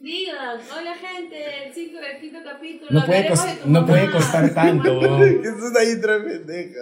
[0.00, 2.90] Digan, hola gente, el, cinco, el quinto capítulo.
[2.90, 6.80] No puede, hablaremos cos- de tu no puede costar tanto, es ahí tres pendeja.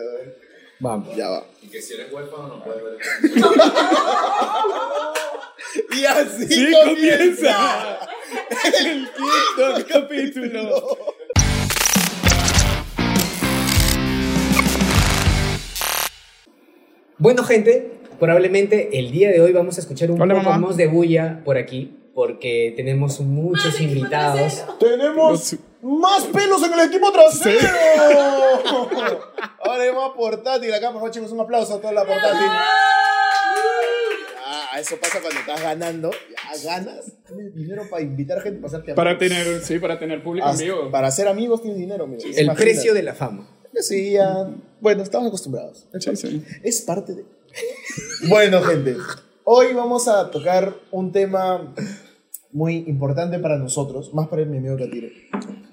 [0.81, 1.17] Vamos.
[1.17, 1.45] Ya va.
[1.63, 2.97] Y que si eres huérfano no puedes ver
[5.97, 7.99] Y así Sí, comienza.
[8.85, 10.99] El quinto capítulo.
[17.19, 20.67] Bueno, gente, probablemente el día de hoy vamos a escuchar un Hola, poco mamá.
[20.69, 24.65] más de bulla por aquí, porque tenemos muchos invitados.
[24.79, 27.69] Tenemos más pelos en el equipo trasero.
[29.61, 32.47] Ahora hay más portátil acá, por favor, chicos, un aplauso a toda la portátil.
[34.47, 36.11] Ah, eso pasa cuando estás ganando.
[36.13, 40.23] Ya ganas, tienes dinero para invitar gente a pasarte a Para tener, sí, para tener
[40.23, 40.91] público en vivo.
[40.91, 42.25] Para hacer amigos tienes dinero, mira.
[42.37, 43.49] El precio de la fama.
[43.75, 44.51] Sí, ya.
[44.81, 45.89] Bueno, estamos acostumbrados.
[45.99, 46.45] Sí, sí.
[46.63, 47.25] Es parte de.
[48.29, 48.97] bueno, gente.
[49.43, 51.75] Hoy vamos a tocar un tema
[52.55, 55.13] muy importante para nosotros, más para mi amigo Catire.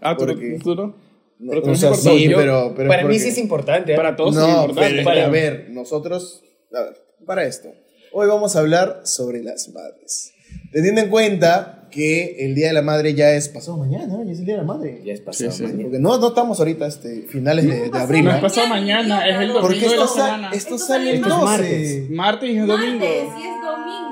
[0.01, 0.95] Ah, ¿tú, Porque- tú no?
[1.39, 2.27] No, Pero o sea, es sí.
[2.29, 3.93] Yo- pero, pero para mí sí es importante.
[3.93, 3.95] ¿eh?
[3.95, 4.89] Para todos es No, importante.
[4.91, 5.21] pero, claro.
[5.21, 6.93] a ver, nosotros, a ver,
[7.25, 7.69] para esto,
[8.11, 10.33] hoy vamos a hablar sobre las madres.
[10.71, 14.23] Teniendo en cuenta que el Día de la Madre ya es pasado mañana, ¿no?
[14.23, 15.01] Ya es el Día de la Madre.
[15.03, 15.63] Ya es pasado Sí, sí.
[15.63, 15.81] mañana.
[15.83, 18.23] Porque no, no estamos ahorita, este, finales de, de abril.
[18.25, 20.51] No es pasado mañana, es el domingo Porque de la esto, sa- semana.
[20.53, 21.45] esto Esto sale el sale 12.
[21.45, 22.09] martes.
[22.11, 22.99] Martes y es domingo.
[22.99, 24.10] Martes, y es domingo,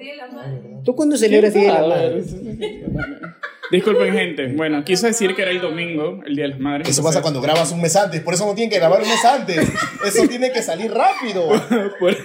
[0.00, 0.60] día de la madre.
[0.84, 2.22] ¿Tú cuándo celebras el Día de la Madre?
[3.70, 4.52] Disculpen, gente.
[4.56, 6.88] Bueno, quise decir que era el domingo, el Día de las Madres.
[6.88, 9.08] Eso entonces- pasa cuando grabas un mes antes, por eso no tienen que grabar un
[9.08, 9.68] mes antes.
[10.04, 11.48] Eso tiene que salir rápido.
[12.00, 12.16] Por,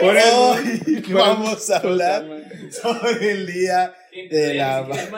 [0.00, 2.24] por Hoy vamos a hablar
[2.70, 3.94] sobre el Día
[4.30, 5.08] de la Madre.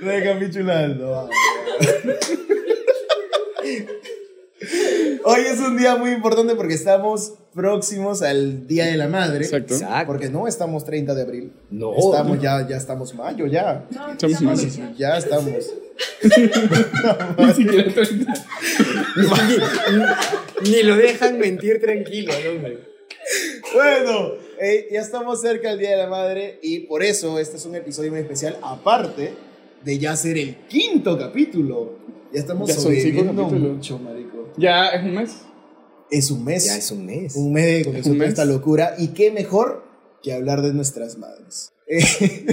[0.00, 1.28] Recapitulando.
[5.24, 9.44] Hoy es un día muy importante porque estamos próximos al Día de la Madre.
[9.44, 9.74] Exacto.
[9.74, 10.06] Exacto.
[10.06, 11.52] Porque no estamos 30 de abril.
[11.70, 11.94] No.
[11.96, 13.86] Estamos ya, ya estamos mayo, ya.
[13.90, 14.96] No, Estamos estamos- mal.
[14.96, 15.52] Ya estamos.
[17.38, 18.34] Ni siquiera treinta.
[20.62, 22.78] Ni, ni lo dejan mentir tranquilo, hombre.
[23.74, 27.66] Bueno, eh, ya estamos cerca del Día de la Madre y por eso este es
[27.66, 29.32] un episodio muy especial, aparte
[29.84, 32.01] de ya ser el quinto capítulo.
[32.32, 34.48] Ya estamos Ya sobreviviendo mucho, marico.
[34.56, 35.36] Ya es un mes.
[36.10, 36.64] Es un mes.
[36.66, 37.36] Ya es un mes.
[37.36, 38.28] un mes de mes.
[38.28, 39.84] esta locura y qué mejor
[40.22, 41.72] que hablar de nuestras madres.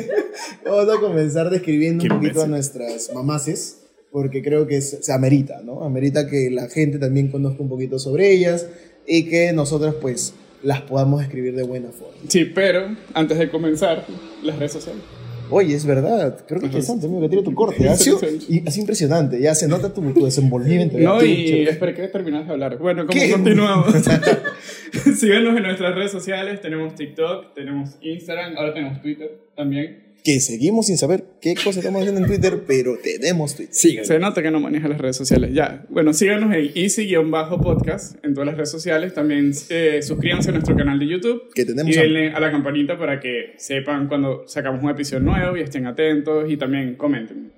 [0.65, 2.51] Vamos a comenzar describiendo un poquito a imbécil.
[2.51, 5.83] nuestras mamaces, porque creo que se, se amerita, ¿no?
[5.83, 8.67] Amerita que la gente también conozca un poquito sobre ellas
[9.05, 12.15] y que nosotros pues las podamos escribir de buena forma.
[12.27, 14.05] Sí, pero antes de comenzar,
[14.43, 15.03] las redes sociales.
[15.49, 16.43] Oye, es verdad.
[16.47, 17.95] Creo que es interesante, amigo, que tiene tu corte.
[17.95, 19.41] Sido, y, ha sido impresionante.
[19.41, 20.97] Ya se nota tu, tu desenvolvimiento.
[20.97, 22.77] No, y esperé que terminas de hablar.
[22.77, 23.31] Bueno, como ¿Qué?
[23.31, 23.93] continuamos.
[25.17, 26.61] Síganos en nuestras redes sociales.
[26.61, 30.08] Tenemos TikTok, tenemos Instagram, ahora tenemos Twitter también.
[30.23, 33.73] Que seguimos sin saber qué cosa estamos haciendo en Twitter, pero tenemos Twitter.
[33.73, 34.05] Sigan.
[34.05, 35.51] Se nota que no maneja las redes sociales.
[35.53, 35.85] Ya.
[35.89, 39.13] Bueno, síganos en Easy-podcast en todas las redes sociales.
[39.13, 41.43] También eh, suscríbanse a nuestro canal de YouTube.
[41.53, 45.23] Que tenemos Y a- denle a la campanita para que sepan cuando sacamos un episodio
[45.23, 47.53] nuevo y estén atentos y también comenten.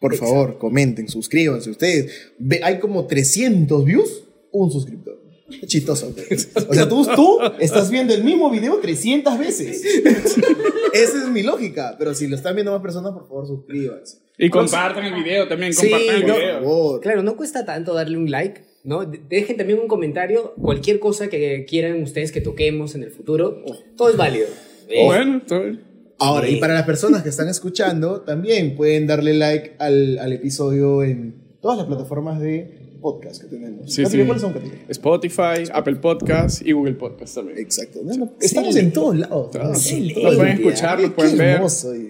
[0.00, 2.32] Por favor, comenten, suscríbanse ustedes.
[2.38, 5.14] Ve, hay como 300 views, un suscriptor.
[5.66, 6.12] Chistoso.
[6.12, 6.26] güey.
[6.68, 9.82] O sea, tú, tú estás viendo el mismo video 300 veces.
[10.92, 11.96] Esa es mi lógica.
[11.98, 14.18] Pero si lo están viendo más personas, por favor, suscríbanse.
[14.38, 17.00] Y compartan el video también, Sí, compartan el no, video.
[17.00, 19.04] Claro, no cuesta tanto darle un like, ¿no?
[19.04, 23.62] De- Dejen también un comentario, cualquier cosa que quieran ustedes que toquemos en el futuro.
[23.96, 24.46] Todo es válido.
[24.88, 25.82] Eh, Bueno, está bien.
[26.18, 26.56] Ahora, Sí.
[26.56, 31.34] y para las personas que están escuchando, también pueden darle like al, al episodio en
[31.60, 33.92] todas las plataformas de podcast que tenemos.
[33.92, 34.24] Sí, sí.
[34.24, 34.86] ¿Cuáles son, Catire?
[34.88, 37.58] Spotify, Apple Podcast y Google Podcast también.
[37.58, 38.00] Exacto.
[38.02, 39.54] No, no, estamos en todos lados.
[39.54, 39.62] ¿no?
[39.62, 41.60] Lo pueden escuchar, qué pueden ver,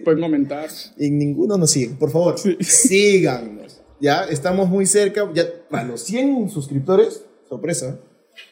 [0.04, 0.68] pueden comentar.
[0.96, 1.96] Y ninguno nos sigue.
[1.96, 3.82] Por favor, síganos.
[4.00, 5.28] Ya estamos muy cerca.
[5.34, 7.98] Ya para los 100 suscriptores, sorpresa.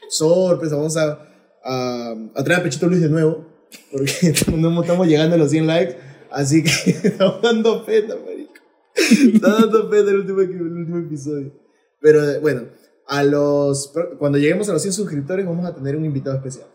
[0.09, 1.28] Sorpresa, vamos a,
[1.62, 3.47] a, a traer a Pechito Luis de nuevo.
[3.92, 5.97] Porque no estamos llegando a los 100 likes.
[6.33, 8.54] Así que estamos dando pena, marico.
[8.97, 11.61] Está dando pena el último, el último episodio.
[12.03, 12.63] Pero eh, bueno,
[13.07, 16.66] a los, cuando lleguemos a los 100 suscriptores, vamos a tener un invitado especial.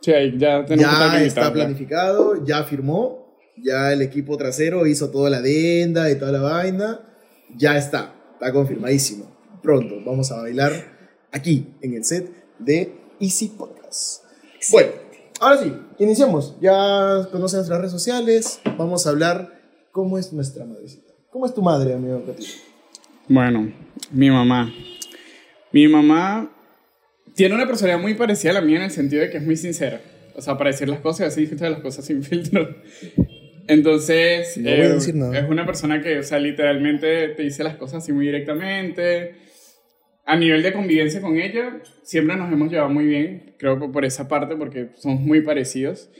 [0.00, 5.38] Sí, ya tenemos Ya está planificado, ya firmó, ya el equipo trasero hizo toda la
[5.38, 7.00] adenda y toda la vaina.
[7.56, 9.36] Ya está, está confirmadísimo.
[9.62, 10.72] Pronto vamos a bailar
[11.32, 14.24] aquí en el set de Easy Podcast.
[14.70, 14.92] Bueno,
[15.40, 16.56] ahora sí, iniciamos.
[16.60, 18.60] Ya conocen nuestras redes sociales.
[18.76, 19.60] Vamos a hablar
[19.90, 21.12] cómo es nuestra madrecita.
[21.30, 22.67] ¿Cómo es tu madre, amigo Catito?
[23.28, 23.72] Bueno,
[24.12, 24.72] mi mamá.
[25.72, 26.50] Mi mamá
[27.34, 29.56] tiene una personalidad muy parecida a la mía en el sentido de que es muy
[29.56, 30.00] sincera.
[30.34, 32.76] O sea, para decir las cosas y así las cosas sin filtro.
[33.66, 35.38] Entonces, No voy a decir nada.
[35.38, 39.34] es una persona que, o sea, literalmente te dice las cosas así muy directamente.
[40.24, 44.04] A nivel de convivencia con ella, siempre nos hemos llevado muy bien, creo que por
[44.04, 46.10] esa parte, porque somos muy parecidos.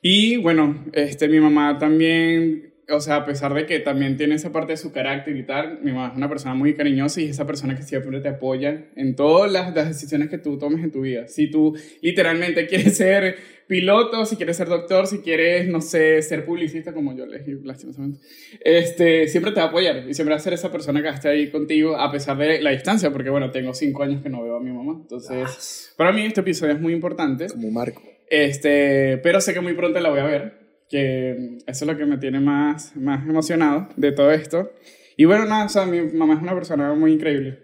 [0.00, 4.52] Y bueno, este, mi mamá también, o sea, a pesar de que también tiene esa
[4.52, 7.30] parte de su carácter y tal, mi mamá es una persona muy cariñosa y es
[7.30, 10.90] esa persona que siempre te apoya en todas las, las decisiones que tú tomes en
[10.90, 11.28] tu vida.
[11.28, 13.36] Si tú literalmente quieres ser
[13.66, 18.18] piloto, si quieres ser doctor, si quieres, no sé, ser publicista, como yo elegí, lastimosamente,
[18.60, 21.28] este, siempre te va a apoyar y siempre va a ser esa persona que esté
[21.28, 24.56] ahí contigo a pesar de la distancia, porque bueno, tengo cinco años que no veo
[24.56, 24.98] a mi mamá.
[25.00, 27.46] Entonces, para mí este episodio es muy importante.
[27.46, 28.02] Como Marco.
[28.28, 30.61] Este, pero sé que muy pronto la voy a ver,
[30.92, 34.70] que eso es lo que me tiene más, más emocionado de todo esto.
[35.16, 37.60] Y bueno, nada, o sea, mi mamá es una persona muy increíble.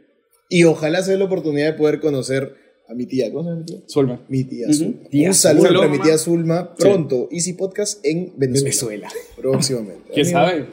[0.49, 2.55] Y ojalá se dé la oportunidad de poder conocer
[2.89, 3.31] a mi tía.
[3.31, 3.81] ¿Cómo se llama mi tía?
[3.87, 4.21] Zulma.
[4.29, 4.73] Mi tía.
[4.73, 5.09] Zulma.
[5.11, 6.75] Tía Un saludo para mi tía Zulma.
[6.75, 8.65] Pronto, Easy Podcast en Venezuela.
[8.65, 9.09] Venezuela.
[9.37, 10.11] Próximamente.
[10.15, 10.67] ¿Quién sabe?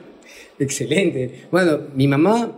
[0.57, 1.47] Excelente.
[1.51, 2.57] Bueno, mi mamá,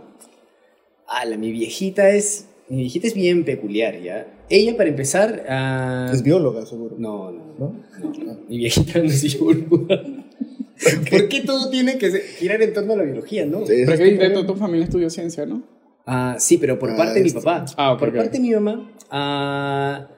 [1.08, 4.26] ala, mi viejita es, mi viejita es bien peculiar, ¿ya?
[4.50, 6.96] Ella, para empezar, ah, Es bióloga, seguro.
[6.98, 7.76] no, no, ¿No?
[8.02, 10.02] no, mi viejita no es bióloga.
[11.10, 13.66] ¿Por qué todo tiene que girar en torno a la biología, no?
[13.66, 13.74] Sí.
[13.84, 15.62] Pero que de tu familia estudió ciencia, ¿no?
[16.06, 17.40] Ah, sí, pero por Ah, parte de mi esto.
[17.42, 17.64] papá.
[17.76, 20.08] Ah, ok, por parte de mi mamá, ah,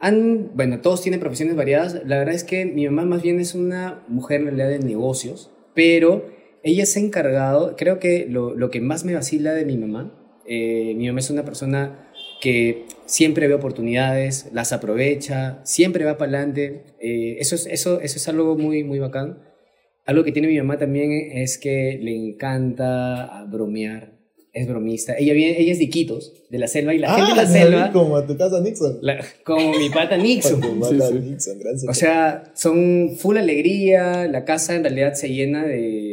[0.00, 2.00] han, bueno, todos tienen profesiones variadas.
[2.04, 5.50] La verdad es que mi mamá más bien es una mujer en realidad de negocios,
[5.74, 6.26] pero
[6.62, 10.12] ella se ha encargado, creo que lo, lo que más me vacila de mi mamá,
[10.46, 12.08] eh, mi mamá es una persona
[12.40, 16.84] que siempre ve oportunidades, las aprovecha, siempre va para adelante.
[17.00, 19.38] Eh, eso, es, eso, eso es algo muy, muy bacán.
[20.06, 24.12] Algo que tiene mi mamá también es que le encanta bromear,
[24.52, 25.16] es bromista.
[25.16, 27.46] Ella, viene, ella es de Iquitos, de la selva, y la gente de la Ah,
[27.46, 28.98] selva, Como a tu casa Nixon.
[29.00, 30.60] la- como mi pata Nixon.
[30.62, 31.14] Sí, sí.
[31.30, 31.58] Nixon,
[31.88, 36.03] O sea, son full alegría, la casa en realidad se llena de,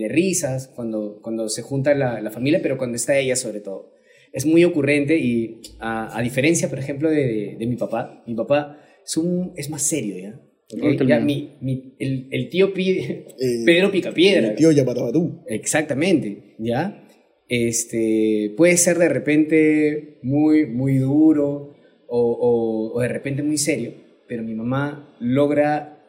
[0.00, 3.36] de, de- de risas cuando, cuando se junta la, la familia, pero cuando está ella
[3.36, 3.92] sobre todo.
[4.32, 8.78] Es muy ocurrente y a, a diferencia, por ejemplo, de, de mi papá, mi papá
[9.04, 10.40] es, un, es más serio, ¿ya?
[10.70, 14.50] Porque qué ya mi, mi- el, el tío Pi- Eh, Pedro Picapiedra.
[14.50, 15.40] El tío Yapatabatú.
[15.48, 17.04] Exactamente, ¿ya?
[17.48, 21.74] Este, puede ser de repente muy, muy duro
[22.06, 23.92] o, o- o de repente muy serio,
[24.28, 25.99] pero mi mamá logra,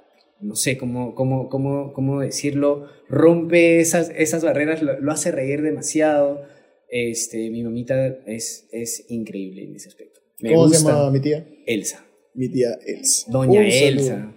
[0.41, 5.61] no sé cómo, cómo, cómo, cómo decirlo, rompe esas, esas barreras, lo, lo hace reír
[5.61, 6.41] demasiado.
[6.89, 10.19] Este, mi mamita es, es increíble en ese aspecto.
[10.41, 11.47] Me ¿Cómo se gusta llama mi tía?
[11.65, 13.31] Elsa, Mi tía Elsa.
[13.31, 13.87] doña Un saludo.
[13.87, 14.35] Elsa.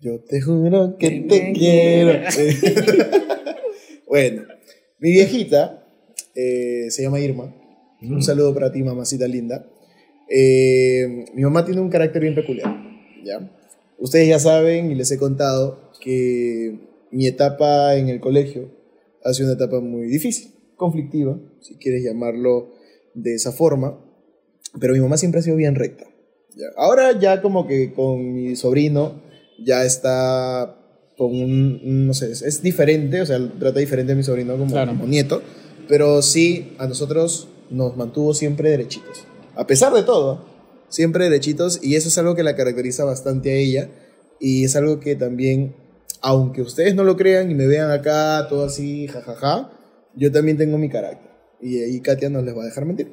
[0.00, 2.12] Yo te juro que te me quiero.
[4.08, 4.44] bueno,
[4.98, 5.84] mi viejita
[6.34, 7.54] eh, se llama Irma.
[8.02, 9.66] Un saludo para ti, mamacita linda.
[10.30, 12.74] Eh, mi mamá tiene un carácter bien peculiar.
[13.24, 13.50] ¿ya?
[14.00, 16.80] Ustedes ya saben y les he contado que
[17.12, 18.70] mi etapa en el colegio
[19.24, 22.70] ha sido una etapa muy difícil, conflictiva, si quieres llamarlo
[23.14, 23.98] de esa forma.
[24.80, 26.06] Pero mi mamá siempre ha sido bien recta.
[26.76, 29.20] Ahora ya como que con mi sobrino
[29.64, 30.76] ya está
[31.16, 34.70] con un, no sé, es, es diferente, o sea, trata diferente a mi sobrino como,
[34.72, 34.92] Claro.
[34.92, 35.42] como nieto,
[35.86, 39.26] pero sí a nosotros nos mantuvo siempre derechitos.
[39.54, 40.46] A pesar de todo,
[40.90, 43.90] siempre derechitos y eso es algo que la caracteriza bastante a ella
[44.38, 45.74] y es algo que también,
[46.20, 49.72] aunque ustedes no lo crean y me vean acá todo así, jajaja,
[50.14, 51.30] yo también tengo mi carácter
[51.62, 53.12] y ahí Katia no les va a dejar mentir.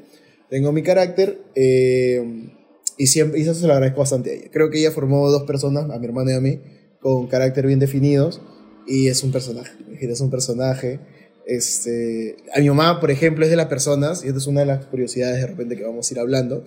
[0.49, 2.51] Tengo mi carácter eh,
[2.97, 4.49] y, siempre, y eso se lo agradezco bastante a ella.
[4.51, 6.61] Creo que ella formó dos personas, a mi hermano y a mí,
[6.99, 8.41] con carácter bien definidos
[8.87, 9.73] y es un personaje.
[9.99, 10.99] Es un personaje.
[11.45, 14.65] Este, a mi mamá, por ejemplo, es de las personas, y esta es una de
[14.65, 16.65] las curiosidades de repente que vamos a ir hablando.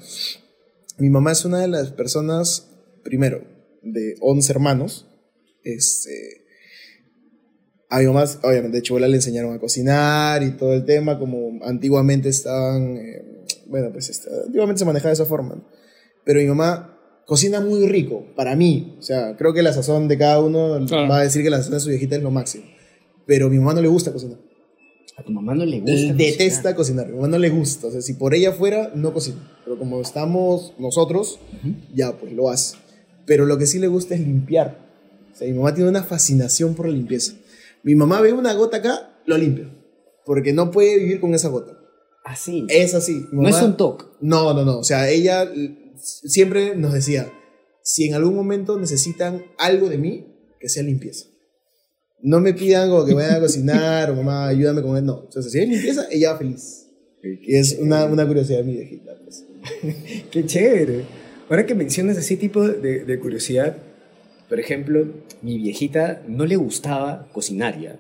[1.01, 2.69] Mi mamá es una de las personas,
[3.03, 3.43] primero,
[3.83, 5.07] de 11 hermanos.
[5.65, 6.45] Este,
[7.89, 11.65] a mi mamá, obviamente, de chibola le enseñaron a cocinar y todo el tema, como
[11.65, 15.57] antiguamente estaban, eh, bueno, pues este, antiguamente se manejaba de esa forma.
[15.57, 15.65] ¿no?
[16.25, 18.97] Pero mi mamá cocina muy rico, para mí.
[18.99, 21.09] O sea, creo que la sazón de cada uno Claro.
[21.09, 22.65] va a decir que la sazón de su viejita es lo máximo.
[23.27, 24.39] Pero a mi mamá no le gusta cocinar.
[25.21, 26.15] A tu mamá no le gusta.
[26.15, 27.07] Detesta cocinar.
[27.09, 27.89] Mi mamá no le gusta.
[27.89, 29.37] O sea, si por ella fuera, no cocina.
[29.65, 31.39] Pero como estamos nosotros,
[31.95, 32.79] ya, pues lo hace.
[33.27, 34.79] Pero lo que sí le gusta es limpiar.
[35.31, 37.35] O sea, mi mamá tiene una fascinación por la limpieza.
[37.83, 39.71] Mi mamá ve una gota acá, lo limpia.
[40.25, 41.79] Porque no puede vivir con esa gota.
[42.25, 42.67] Así.
[42.71, 43.27] Es así.
[43.31, 44.07] Mi no es un toque.
[44.21, 44.79] no, no, no.
[44.79, 45.51] O sea, ella
[46.01, 47.31] siempre nos decía,
[47.83, 50.27] si en algún momento necesitan algo de mí,
[50.59, 51.27] que sea limpieza.
[52.23, 55.05] No me pidan como que vayan a cocinar o mamá, ayúdame con él.
[55.05, 55.25] No.
[55.29, 56.87] O sea, si es limpieza, ella va feliz.
[57.47, 59.13] Es una, una curiosidad de mi viejita.
[59.23, 59.45] pues.
[60.31, 61.05] Qué chévere.
[61.49, 63.77] ahora que mencionas ese tipo de, de curiosidad,
[64.49, 65.07] por ejemplo,
[65.43, 67.99] mi viejita no le gustaba cocinar ya.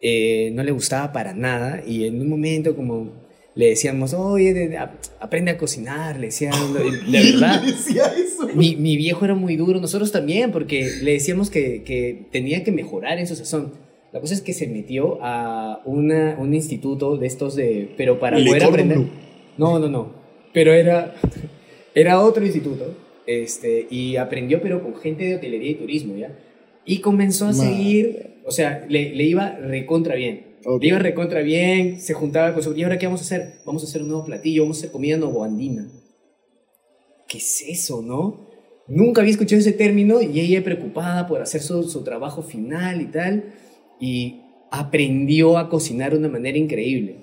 [0.00, 3.23] Eh, no le gustaba para nada y en un momento como
[3.56, 6.52] le decíamos, oye, de- de- ap- aprende a cocinar, le decían,
[7.08, 7.62] la verdad.
[7.62, 8.48] decía eso.
[8.54, 12.72] Mi, mi viejo era muy duro, nosotros también, porque le decíamos que, que tenía que
[12.72, 13.72] mejorar en su sazón.
[14.12, 17.92] La cosa es que se metió a una, un instituto de estos de...
[17.96, 18.98] Pero para poder aprender...
[18.98, 19.08] Blue.
[19.58, 20.12] No, no, no.
[20.52, 21.14] Pero era,
[21.94, 22.96] era otro instituto.
[23.26, 26.36] Este, y aprendió, pero con gente de hotelería y turismo, ¿ya?
[26.84, 28.34] Y comenzó a seguir...
[28.46, 30.42] O sea, le, le iba recontra bien.
[30.64, 30.82] Ok.
[30.82, 32.74] Le iba recontra bien, se juntaba con su...
[32.76, 33.54] ¿Y ahora qué vamos a hacer?
[33.64, 35.88] Vamos a hacer un nuevo platillo, vamos a hacer comida novoandina.
[37.28, 38.48] ¿qué es eso, no?
[38.86, 43.06] Nunca había escuchado ese término y ella preocupada por hacer su, su trabajo final y
[43.06, 43.44] tal,
[43.98, 47.16] y aprendió a cocinar de una manera increíble.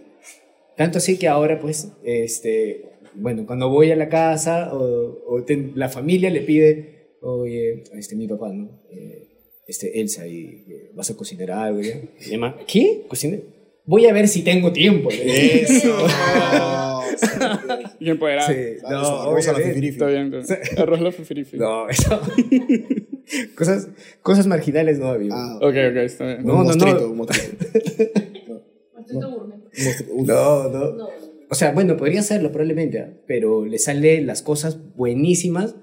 [0.76, 5.74] Tanto así que ahora, pues, este, bueno, cuando voy a la casa o, o ten-
[5.76, 8.82] la familia le pide, oye, este, mi papá, ¿no?
[8.90, 9.28] Eh,
[9.72, 11.80] este, Elsa, y, eh, ¿vas a cocinar algo?
[11.80, 11.96] ¿ya?
[12.30, 13.06] Y mamá, ¿qué?
[13.08, 13.40] ¿Cocinar?
[13.86, 15.10] Voy a ver si tengo tiempo.
[15.10, 15.98] Eso.
[18.00, 18.48] Y empoderada.
[18.48, 19.94] Sí, no, arroz a la fifirifi.
[19.94, 20.34] Está bien.
[20.34, 20.80] está bien.
[20.80, 21.58] Arroz la fifirifi.
[21.58, 22.20] No, eso.
[23.56, 23.88] cosas,
[24.22, 25.34] cosas marginales no, amigo.
[25.36, 26.46] Ah, Ok, ok, está bien.
[26.46, 27.24] No, un no, mostrito, no.
[29.14, 30.02] Uf.
[30.28, 30.92] no, no.
[30.92, 31.08] No.
[31.50, 33.14] O sea, bueno, podría hacerlo probablemente, ¿ah?
[33.26, 35.76] pero le salen las cosas buenísimas,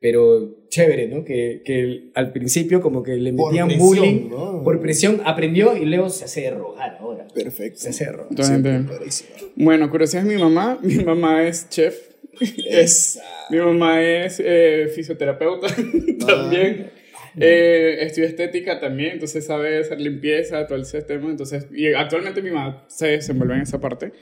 [0.00, 1.24] pero chévere, ¿no?
[1.24, 4.62] Que, que al principio como que le Por metían presión, bullying, ¿no?
[4.62, 7.26] por presión, aprendió y luego se hace de rogar ahora.
[7.34, 7.80] Perfecto.
[7.80, 8.90] Se hace de rogar.
[9.56, 10.78] Bueno, curiosidad es mi mamá.
[10.82, 11.96] Mi mamá es chef.
[12.68, 13.18] Es,
[13.50, 15.68] mi mamá es eh, fisioterapeuta
[16.26, 16.90] también.
[17.38, 21.30] Eh, estudia estética también, entonces sabe hacer limpieza, todo el sistema.
[21.30, 24.12] Entonces, y actualmente mi mamá se desenvuelve en esa parte.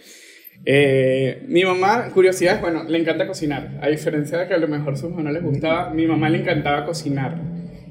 [0.67, 3.79] Eh, mi mamá, curiosidad, bueno, le encanta cocinar.
[3.83, 6.39] A diferencia de que a lo mejor sus mamás no les gustaba, mi mamá le
[6.39, 7.41] encantaba cocinar.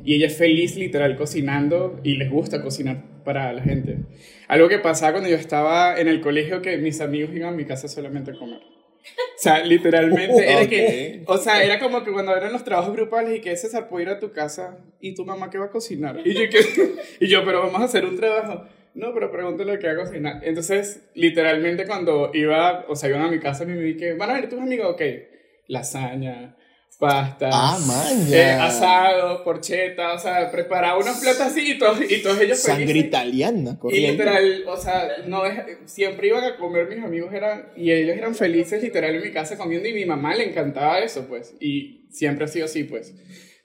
[0.04, 3.98] Y ella es feliz literal cocinando y les gusta cocinar para la gente.
[4.48, 7.66] Algo que pasaba cuando yo estaba en el colegio que mis amigos iban a mi
[7.66, 8.60] casa solamente a comer.
[8.60, 13.38] O sea, literalmente era que, o sea, era como que cuando eran los trabajos grupales
[13.38, 16.20] y que César puede ir a tu casa y tu mamá que va a cocinar.
[16.26, 18.66] Y yo, que, y yo, pero vamos a hacer un trabajo.
[18.96, 20.42] No, pero pregúntale qué a cocinar.
[20.44, 24.34] Entonces, literalmente cuando iba, o sea, iban a mi casa, me vi que, van a
[24.34, 25.02] ver tus amigos, ok,
[25.68, 26.56] lasaña,
[27.00, 27.78] pasta, Ah,
[28.32, 32.86] eh, asado, porcheta, o sea, preparaba unos platos así y todos, y todos ellos Sangre
[32.86, 33.08] felices.
[33.08, 34.12] italiana, Y corriendo.
[34.12, 35.42] literal, o sea, no
[35.86, 39.58] siempre iban a comer mis amigos eran, y ellos eran felices literal en mi casa
[39.58, 43.14] comiendo y mi mamá le encantaba eso, pues, y siempre ha sido así, pues.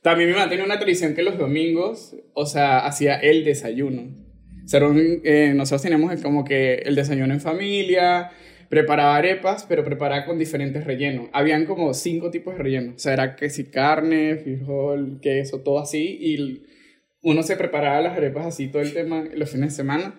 [0.02, 4.26] También mi mamá tenía una tradición que los domingos, o sea, hacía el desayuno.
[4.72, 8.30] Un- eh, nosotros teníamos como que el desayuno en familia,
[8.68, 11.28] preparaba arepas, pero preparaba con diferentes rellenos.
[11.32, 12.94] Habían como cinco tipos de rellenos.
[12.96, 16.62] O sea, era que si carne, frijol, queso, todo así, y
[17.22, 20.14] uno se preparaba las arepas así todo el tema los fines de semana.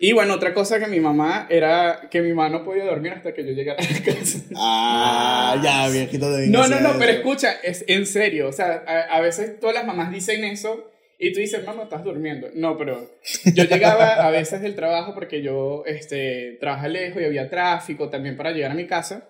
[0.00, 3.32] Y bueno, otra cosa que mi mamá era que mi mamá no podía dormir hasta
[3.34, 4.38] que yo llegara a la casa.
[4.54, 8.48] Ah, ya, viejito de No, no, no, pero escucha, es en serio.
[8.48, 10.88] O sea, a, a veces todas las mamás dicen eso
[11.18, 12.48] y tú dices, mamá, estás durmiendo.
[12.54, 13.10] No, pero
[13.54, 18.36] yo llegaba a veces del trabajo porque yo este, trabajaba lejos y había tráfico también
[18.36, 19.28] para llegar a mi casa.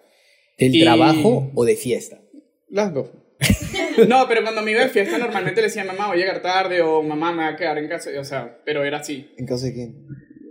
[0.58, 2.20] ¿Del Y- trabajo o de fiesta?
[2.68, 3.10] Las dos.
[4.08, 6.82] No, pero cuando me iba de fiesta normalmente le decía, mamá, voy a llegar tarde
[6.82, 8.10] o mamá, me voy a quedar en casa.
[8.18, 9.32] O sea, pero era así.
[9.38, 10.06] ¿En casa de quién?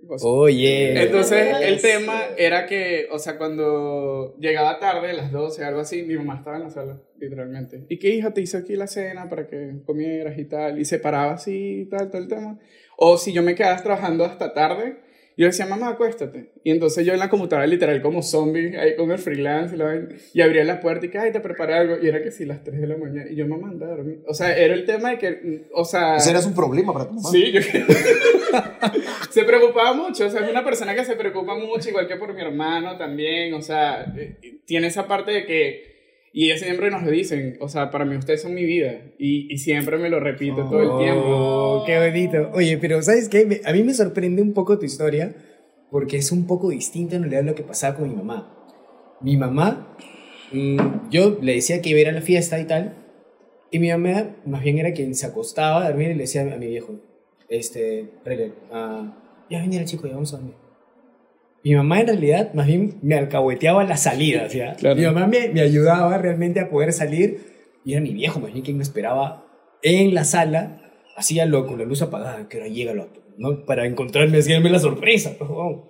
[0.09, 1.01] O sea, Oye.
[1.01, 6.03] Entonces, el tema era que, o sea, cuando llegaba tarde, a las 12, algo así,
[6.03, 7.85] mi mamá estaba en la sala, literalmente.
[7.89, 10.79] ¿Y qué hija te hizo aquí la cena para que comieras y tal?
[10.79, 12.59] Y se paraba así y tal, todo el tema.
[12.97, 14.97] O si yo me quedaba trabajando hasta tarde,
[15.37, 16.51] yo decía, mamá, acuéstate.
[16.63, 20.07] Y entonces yo en la computadora, literal, como zombie, ahí con el freelance, y, la
[20.33, 21.97] y abría la puerta y que, ay, te preparé algo.
[22.01, 23.29] Y era que sí, las 3 de la mañana.
[23.29, 24.23] Y yo, mamá, anda a dormir.
[24.27, 26.15] O sea, era el tema de que, o sea...
[26.15, 27.29] O sea, eras un problema para tu mamá.
[27.29, 27.61] Sí, yo
[29.29, 32.33] se preocupaba mucho, o sea, es una persona que se preocupa mucho, igual que por
[32.33, 35.86] mi hermano también, o sea, eh, tiene esa parte de que,
[36.37, 39.51] y ellos siempre nos lo dicen, o sea, para mí ustedes son mi vida, y,
[39.51, 41.23] y siempre me lo repito todo el tiempo.
[41.25, 42.51] Oh, qué bonito.
[42.53, 43.59] Oye, pero ¿sabes qué?
[43.65, 45.35] A mí me sorprende un poco tu historia
[45.89, 48.55] porque es un poco distinta en realidad lo que pasaba con mi mamá.
[49.19, 49.97] Mi mamá,
[50.51, 52.93] mm, yo le decía que iba a ir a la fiesta y tal,
[53.71, 56.57] y mi mamá más bien era quien se acostaba a dormir y le decía a
[56.57, 56.99] mi viejo,
[57.49, 58.11] este,
[58.71, 59.17] ah,
[59.49, 60.66] ya venía el chico, ya vamos a dormir.
[61.63, 64.75] Mi mamá en realidad más bien me alcahueteaba las salidas, ¿ya?
[64.75, 64.95] Claro.
[64.95, 67.39] Mi mamá me, me ayudaba realmente a poder salir
[67.83, 69.45] y era mi viejo más bien quien me esperaba
[69.81, 70.81] en la sala,
[71.15, 73.65] hacía lo con la luz apagada, que ahora llega el otro, ¿no?
[73.65, 75.87] Para encontrarme, hacerme la sorpresa, wow.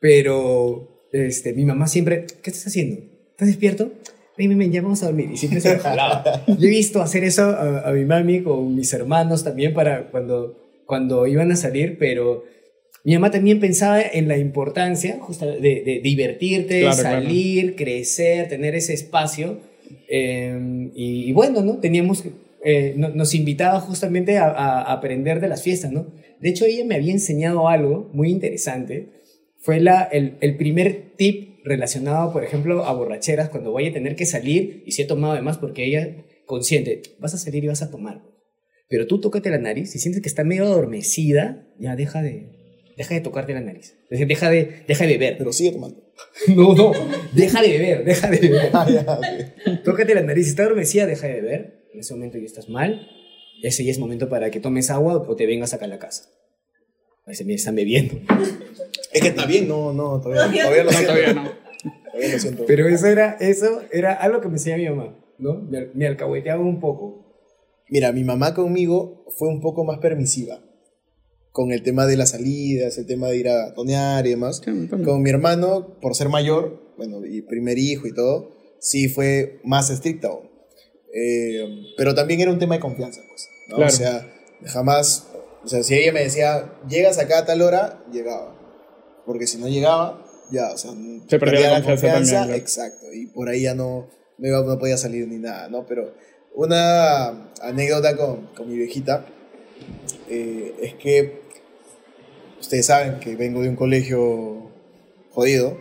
[0.00, 3.00] Pero este, mi mamá siempre, ¿qué estás haciendo?
[3.30, 3.92] ¿Estás despierto?
[4.38, 5.30] ven, ven, ya vamos a dormir.
[5.32, 6.22] Y siempre se lo jalaba.
[6.46, 10.82] Yo he visto hacer eso a, a mi mami con mis hermanos también para cuando,
[10.86, 12.44] cuando iban a salir, pero
[13.04, 17.22] mi mamá también pensaba en la importancia de, de divertirte, Claro, claro.
[17.22, 19.60] salir, crecer, tener ese espacio.
[20.08, 21.78] Eh, y, y bueno, ¿no?
[21.78, 22.24] Teníamos,
[22.64, 26.06] eh, no- nos invitaba justamente a, a- aprender de las fiestas, ¿no?
[26.40, 29.08] De hecho, ella me había enseñado algo muy interesante.
[29.60, 34.16] Fue la, el, el primer tip relacionado, por ejemplo, a borracheras, cuando voy a tener
[34.16, 37.82] que salir, y si he tomado además, porque ella, consciente, vas a salir y vas
[37.82, 38.22] a tomar.
[38.88, 42.57] Pero tú tócate la nariz, si sientes que está medio adormecida, ya deja de,
[42.98, 43.94] deja de tocarte la nariz.
[44.04, 45.38] Es decir, deja de, deja de beber.
[45.38, 46.04] Pero sigue tomando.
[46.48, 46.92] No, no,
[47.32, 48.70] deja de beber, deja de beber.
[48.74, 49.84] Ah, ya, ok.
[49.84, 51.86] Tócate la nariz, si está adormecida, deja de beber.
[51.94, 53.08] En ese momento ya estás mal.
[53.62, 56.24] Ese ya es momento para que tomes agua o te vengas acá a la casa.
[57.24, 58.14] A veces me están bebiendo.
[59.12, 61.12] Es que está bien, no, no, todavía, todavía lo No, siento.
[61.12, 61.50] todavía no.
[62.12, 62.64] Todavía lo siento.
[62.66, 65.54] Pero eso era, eso era algo que me enseñaba mi mamá, ¿no?
[65.62, 67.36] Me, me alcahueteaba un poco.
[67.88, 70.60] Mira, mi mamá conmigo fue un poco más permisiva
[71.52, 74.60] con el tema de las salidas, el tema de ir a tonear y demás.
[75.04, 78.50] Con mi hermano, por ser mayor, bueno, y primer hijo y todo,
[78.80, 80.48] sí fue más estricta aún.
[81.14, 81.64] Eh,
[81.96, 83.48] pero también era un tema de confianza, pues.
[83.68, 83.76] ¿no?
[83.76, 83.92] Claro.
[83.92, 84.32] O sea,
[84.66, 85.26] jamás,
[85.64, 88.54] o sea, si ella me decía, llegas acá a tal hora, llegaba.
[89.26, 90.92] Porque si no llegaba, ya, o sea,
[91.28, 92.60] Se perdía la confianza también.
[92.60, 95.86] Exacto, y por ahí ya no, no, iba- no podía salir ni nada, ¿no?
[95.86, 96.14] Pero
[96.54, 99.26] una anécdota con, con mi viejita
[100.28, 101.40] eh, es que
[102.60, 104.70] ustedes saben que vengo de un colegio
[105.30, 105.78] jodido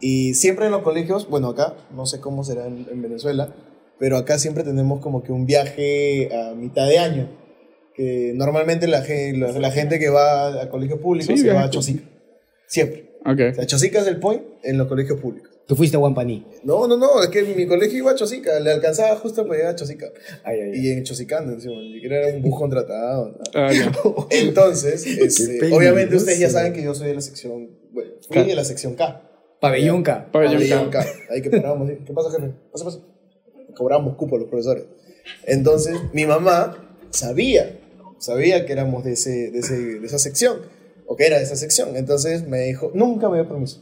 [0.00, 3.54] y siempre en los colegios, bueno acá, no sé cómo será en, en Venezuela,
[3.98, 7.30] pero acá siempre tenemos como que un viaje a mitad de año,
[7.94, 11.70] que normalmente la, la, la gente que va a colegios públicos Sí, se va a
[11.70, 12.02] Chosica,
[12.66, 13.14] siempre.
[13.24, 13.40] Ok.
[13.52, 15.53] O sea, Chosica es el point en los colegios públicos.
[15.66, 16.46] Tú fuiste a Guampaní.
[16.62, 19.72] No, no, no, es que mi colegio iba a Chosica, le alcanzaba justo para llegar
[19.72, 20.12] a Chosica.
[20.42, 20.70] Ay, ay.
[20.74, 23.38] Y en Chosicando, encima, ni siquiera era un bus contratado.
[23.54, 23.70] Ah.
[24.30, 28.44] Entonces, este, obviamente ustedes ya saben que yo soy de la sección, bueno, fui K.
[28.44, 29.22] de la sección K.
[29.58, 30.28] Pabellón K.
[30.30, 31.02] Pabellón Pabellón K.
[31.02, 31.10] K.
[31.30, 31.90] Ahí que parábamos.
[32.04, 32.52] ¿Qué pasa, jefe?
[32.70, 32.98] Pasa, pasa.
[33.74, 34.84] Cobramos cupo a los profesores.
[35.46, 37.78] Entonces, mi mamá sabía,
[38.18, 40.58] sabía que éramos de, ese, de, ese, de esa sección,
[41.06, 41.96] o que era de esa sección.
[41.96, 43.80] Entonces me dijo, nunca me dio permiso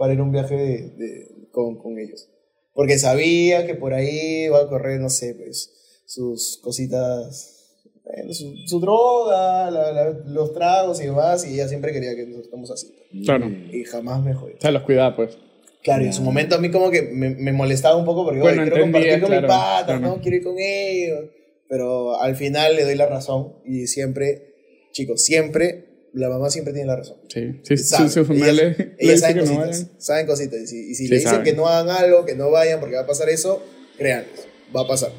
[0.00, 2.26] para ir a un viaje de- de- con, con ellos.
[2.72, 8.54] Porque sabía que por ahí va a correr, no sé, pues, sus cositas, bueno, su,
[8.66, 12.70] su droga, la- la- los tragos y demás, y ella siempre quería que nosotros estemos
[12.70, 12.88] así.
[13.26, 13.46] Claro.
[13.72, 14.56] Y jamás me jodió.
[14.56, 15.36] O sea, los cuidaba, pues.
[15.82, 18.40] Claro, y en su momento a mí como que me, me molestaba un poco porque
[18.40, 20.16] Bueno, quiero compartir con mis claro, patas, claro.
[20.16, 20.20] ¿no?
[20.22, 21.24] Quiero ir con ellos.
[21.68, 24.54] Pero al final le doy la razón y siempre,
[24.92, 27.16] chicos, siempre, la mamá siempre tiene la razón.
[27.28, 27.60] Sí.
[27.62, 29.90] Sí, Saben, su, su familia ellas, le, ellas saben que no cositas, vayan.
[30.00, 30.60] saben cositas.
[30.62, 31.44] Y si, y si Sí, le dicen saben.
[31.44, 33.62] que no hagan algo, que no vayan porque va a pasar eso,
[33.98, 35.12] créanles, va a pasar.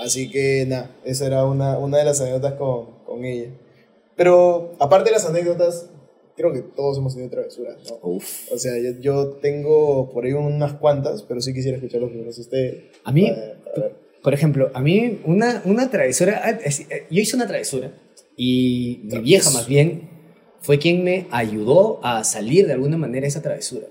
[0.00, 3.50] Así que nada, esa era una, una de las anécdotas con, con ella.
[4.16, 5.86] Pero aparte de las anécdotas,
[6.36, 7.98] creo que todos hemos tenido travesuras, ¿no?
[8.02, 8.50] Uf.
[8.52, 12.38] O sea, yo, yo tengo por ahí unas cuantas, pero sí quisiera escuchar los primeros
[12.38, 12.84] ustedes.
[13.04, 13.56] A mí, a ver.
[14.22, 17.92] por ejemplo, a mí una, una travesura, ah, eh, yo hice una travesura
[18.36, 20.09] y mi vieja más bien
[20.60, 23.86] fue quien me ayudó a salir de alguna manera de esa travesura.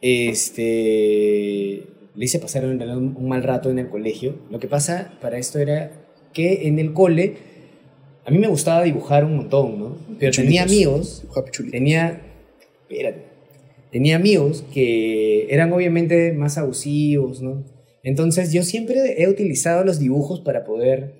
[0.00, 1.82] Este,
[2.14, 4.36] le hice pasar en realidad un, un mal rato en el colegio.
[4.50, 5.90] Lo que pasa para esto era
[6.32, 7.36] que en el cole
[8.28, 9.96] a mí me gustaba dibujar un montón, ¿no?
[10.18, 11.24] Pero tenía amigos
[11.70, 12.20] tenía,
[12.82, 13.22] espérate,
[13.90, 17.64] tenía amigos que eran obviamente más abusivos, ¿no?
[18.02, 21.17] Entonces yo siempre he utilizado los dibujos para poder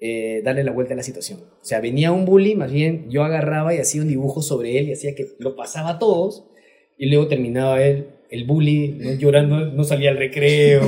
[0.00, 1.40] eh, darle la vuelta a la situación.
[1.62, 4.88] O sea, venía un bully, más bien yo agarraba y hacía un dibujo sobre él
[4.88, 6.44] y hacía que lo pasaba a todos
[6.98, 9.12] y luego terminaba él, el bully, ¿no?
[9.14, 10.82] llorando, no salía al recreo.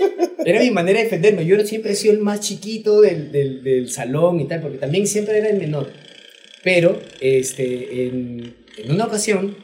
[0.46, 1.46] Era mi manera de defenderme.
[1.46, 5.06] Yo siempre he sido el más chiquito del, del, del salón y tal, porque también
[5.06, 5.88] siempre era el menor.
[6.62, 9.56] Pero este, en, en una ocasión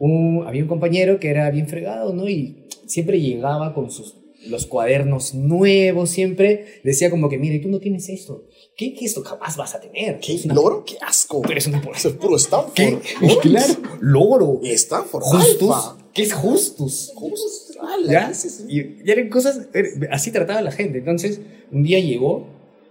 [0.00, 2.28] un- había un compañero que era bien fregado, ¿no?
[2.28, 4.16] Y siempre llegaba con sus
[4.48, 8.44] los cuadernos nuevos, siempre decía como que, mira, y tú no tienes esto.
[8.76, 10.18] ¿Qué, qué esto jamás vas a tener?
[10.20, 10.38] ¿Qué?
[10.44, 10.84] Una- ¿Logro?
[10.84, 11.42] ¡Qué asco!
[11.42, 12.72] Pero es una Eso es puro Stanford.
[12.74, 12.98] ¿Qué?
[13.42, 14.60] Claro, logro.
[14.62, 15.22] Y Stanford.
[15.22, 15.70] Justus.
[15.70, 15.96] Alfa.
[16.14, 17.12] ¿Qué es justus?
[17.14, 17.76] Justus.
[17.80, 18.32] ala, ¿Ya?
[18.68, 20.98] y eran cosas, er- así trataba la gente.
[20.98, 22.46] Entonces, un día llegó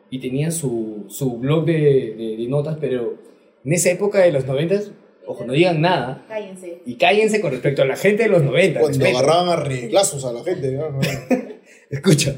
[0.10, 3.18] y tenía su, su blog de, de- de notas, pero
[3.64, 4.92] en esa época de los noventas,
[5.32, 6.26] ojo, no digan nada.
[6.28, 6.82] Cállense.
[6.86, 8.80] Y cállense con respecto a la gente de los 90.
[8.80, 9.18] Cuando respeto.
[9.18, 10.72] agarraban a reglazos a la gente.
[10.72, 11.00] ¿no?
[11.90, 12.36] Escucha,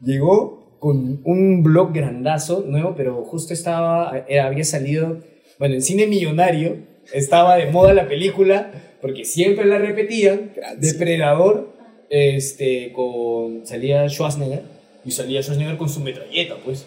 [0.00, 5.18] llegó con un blog grandazo, nuevo, pero justo estaba, eh, había salido,
[5.58, 6.78] bueno, en cine millonario,
[7.12, 10.80] estaba de moda la película, porque siempre la repetían, Gracias.
[10.80, 11.72] Depredador,
[12.10, 14.62] este, con, salía Schwarzenegger
[15.04, 16.86] y salía Schwarzenegger con su metralleta, pues.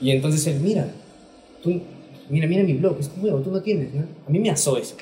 [0.00, 0.88] Y entonces él, mira,
[1.62, 1.80] tú,
[2.32, 4.04] mira, mira mi blog, es nuevo, tú no tienes, ¿no?
[4.26, 4.96] A mí me asó eso.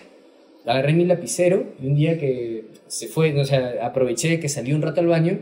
[0.66, 4.82] Agarré mi lapicero y un día que se fue, o sea, aproveché que salí un
[4.82, 5.38] rato al baño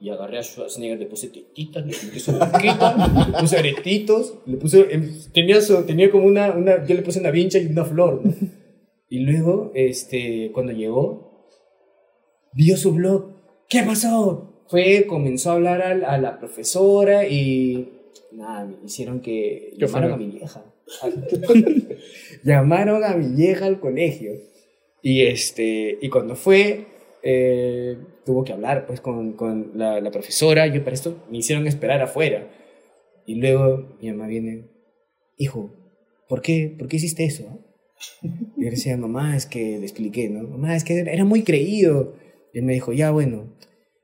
[0.00, 4.56] y agarré a Schwarzenegger, le puse tetitas, le puse su boquita, le puse aretitos, le
[4.56, 7.84] puse, em, tenía, su- tenía como una, una, yo le puse una vincha y una
[7.84, 8.32] flor, ¿no?
[9.10, 11.46] Y luego, este, cuando llegó,
[12.52, 13.32] vio su blog.
[13.68, 14.64] ¿Qué pasó?
[14.68, 17.88] Fue, comenzó a hablar al- a, la profesora y
[18.32, 20.62] nada, me hicieron que ¿Qué llamaron a mi vieja.
[22.44, 24.32] llamaron a mi vieja al colegio.
[25.02, 26.86] Y este, y cuando fue,
[27.22, 30.66] eh, tuvo que hablar pues con, con la, la profesora.
[30.66, 32.50] Yo para esto me hicieron esperar afuera.
[33.26, 34.70] Y luego mi mamá viene,
[35.36, 35.74] hijo,
[36.28, 37.44] ¿por qué, ¿por qué hiciste eso?
[38.56, 40.48] Y yo decía, mamá, es que le expliqué, ¿no?
[40.48, 42.14] Mamá, es que era muy creído.
[42.52, 43.56] Y él me dijo, ya, bueno,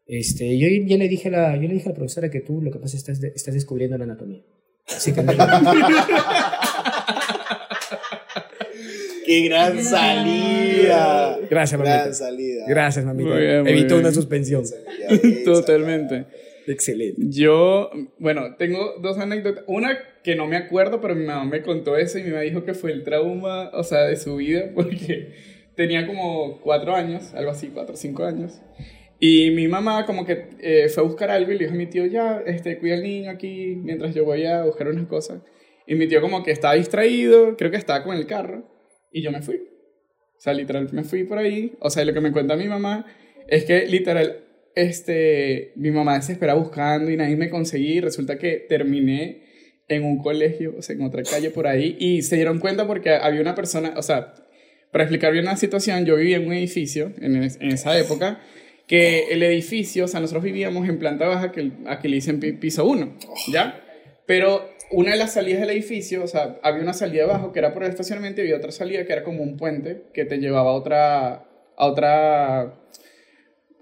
[0.06, 2.60] este, yo ya le dije a la, yo le dije a la profesora que tú
[2.60, 4.44] lo que pasa es que estás, estás descubriendo la anatomía.
[4.88, 5.32] Así que no-
[9.26, 11.38] ¡Qué gran salida!
[11.48, 12.02] Gracias, mamita.
[12.02, 12.64] Gran salida.
[12.68, 13.30] Gracias, mamita.
[13.30, 14.00] Muy bien, muy Evitó bien.
[14.00, 14.64] una suspensión.
[15.44, 16.26] Totalmente.
[16.66, 17.20] Excelente.
[17.28, 19.64] Yo, bueno, tengo dos anécdotas.
[19.66, 22.64] Una que no me acuerdo, pero mi mamá me contó eso y mi mamá dijo
[22.64, 25.34] que fue el trauma, o sea, de su vida, porque
[25.74, 28.60] tenía como cuatro años, algo así, cuatro o cinco años.
[29.26, 31.86] Y mi mamá como que eh, fue a buscar algo y le dijo a mi
[31.86, 35.40] tío, ya, este, cuida al niño aquí mientras yo voy a buscar unas cosas.
[35.86, 38.68] Y mi tío como que estaba distraído, creo que estaba con el carro,
[39.10, 39.56] y yo me fui.
[39.56, 41.72] O sea, literal, me fui por ahí.
[41.80, 43.06] O sea, lo que me cuenta mi mamá
[43.48, 47.94] es que literal, este, mi mamá desesperada buscando y nadie me conseguí.
[47.94, 49.40] Y resulta que terminé
[49.88, 51.96] en un colegio, o sea, en otra calle por ahí.
[51.98, 54.34] Y se dieron cuenta porque había una persona, o sea,
[54.92, 58.42] para explicar bien la situación, yo vivía en un edificio en, en esa época
[58.86, 62.40] que el edificio, o sea, nosotros vivíamos en planta baja que, a que le dicen
[62.40, 63.16] pi- piso 1,
[63.52, 63.80] ¿ya?
[64.26, 67.72] Pero una de las salidas del edificio, o sea, había una salida abajo que era
[67.72, 70.70] por el estacionamiento y había otra salida que era como un puente que te llevaba
[70.70, 71.32] a otra,
[71.76, 72.60] a otra,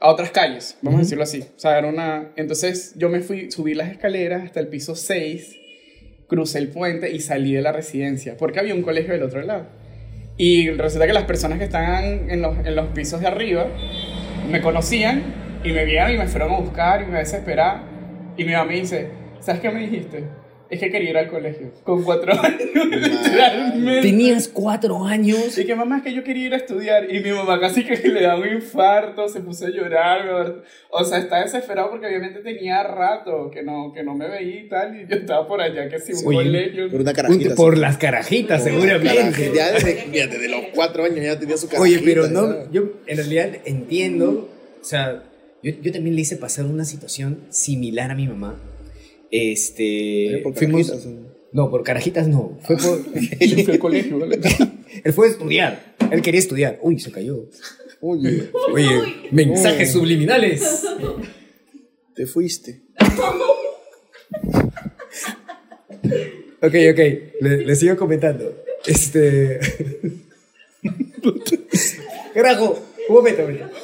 [0.01, 1.41] a otras calles, vamos a decirlo así.
[1.57, 2.33] O sea, era una...
[2.37, 5.59] Entonces yo me fui, subí las escaleras hasta el piso 6,
[6.29, 9.67] crucé el puente y salí de la residencia, porque había un colegio del otro lado.
[10.39, 13.69] Y resulta que las personas que estaban en los, en los pisos de arriba
[14.49, 15.23] me conocían
[15.65, 17.83] y me vieron y me fueron a buscar y me desesperaron.
[18.37, 20.25] Y mi mamá me dice, ¿sabes qué me dijiste?
[20.73, 21.71] Es que quería ir al colegio.
[21.85, 24.01] Con cuatro años, literalmente.
[24.01, 25.59] Tenías cuatro años.
[25.59, 27.15] Y que mamá, es que yo quería ir a estudiar.
[27.15, 30.63] Y mi mamá casi que le da un infarto, se puso a llorar.
[30.89, 34.69] O sea, está desesperado porque obviamente tenía rato que no, que no me veía y
[34.71, 34.99] tal.
[34.99, 36.91] Y yo estaba por allá, que si un Oye, colegio.
[36.91, 37.55] Por una carajita.
[37.55, 37.81] Por sí.
[37.83, 39.53] las carajitas, Por seguramente.
[39.55, 41.99] Ya desde, mira, desde los cuatro años ya tenía su carajita.
[41.99, 42.71] Oye, pero no, ya.
[42.71, 44.49] yo en realidad entiendo,
[44.81, 45.23] o sea,
[45.63, 48.59] yo, yo también le hice pasar una situación similar a mi mamá.
[49.35, 51.13] Este, Por fuimos, carajitas,
[51.53, 51.71] ¿no?
[51.71, 53.03] por carajitas no, fue por,
[53.41, 54.39] Yo fui al colegio, ¿vale?
[55.05, 57.49] él fue a estudiar, él quería estudiar, uy, se cayó.
[58.03, 58.89] Oye, Oye,
[59.31, 60.85] mensajes subliminales.
[62.15, 62.83] te fuiste.
[66.61, 66.99] Ok, ok,
[67.41, 68.65] le, le sigo comentando.
[68.85, 69.61] Este.
[72.35, 73.77] Carajo, un momento, un momento.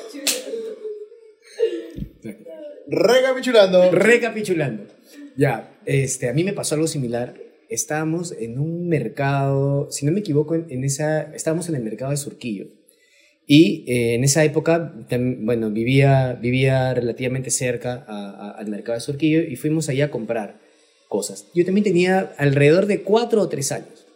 [2.88, 3.90] Recapitulando.
[3.92, 4.97] Recapitulando.
[5.38, 7.34] Ya, este, a mí me pasó algo similar.
[7.70, 12.10] Estábamos en un mercado, si no me equivoco, en, en esa, estábamos en el mercado
[12.10, 12.66] de Surquillo.
[13.46, 18.94] Y eh, en esa época, tam- bueno, vivía, vivía relativamente cerca a- a- al mercado
[18.96, 20.60] de Surquillo y fuimos allá a comprar
[21.08, 21.46] cosas.
[21.54, 24.06] Yo también tenía alrededor de cuatro o tres años.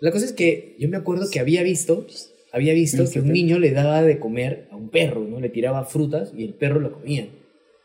[0.00, 2.06] La cosa es que yo me acuerdo que había visto,
[2.52, 5.40] había visto que un niño le daba de comer a un perro, ¿no?
[5.40, 7.28] Le tiraba frutas y el perro lo comía.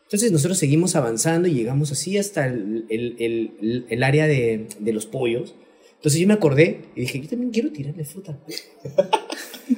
[0.03, 4.93] Entonces nosotros seguimos avanzando y llegamos así hasta el, el- el- el área de, de
[4.93, 5.55] los pollos.
[5.95, 8.33] Entonces yo me acordé y dije, yo también quiero tirarle fruta.
[8.33, 8.39] al
[8.95, 9.09] perro".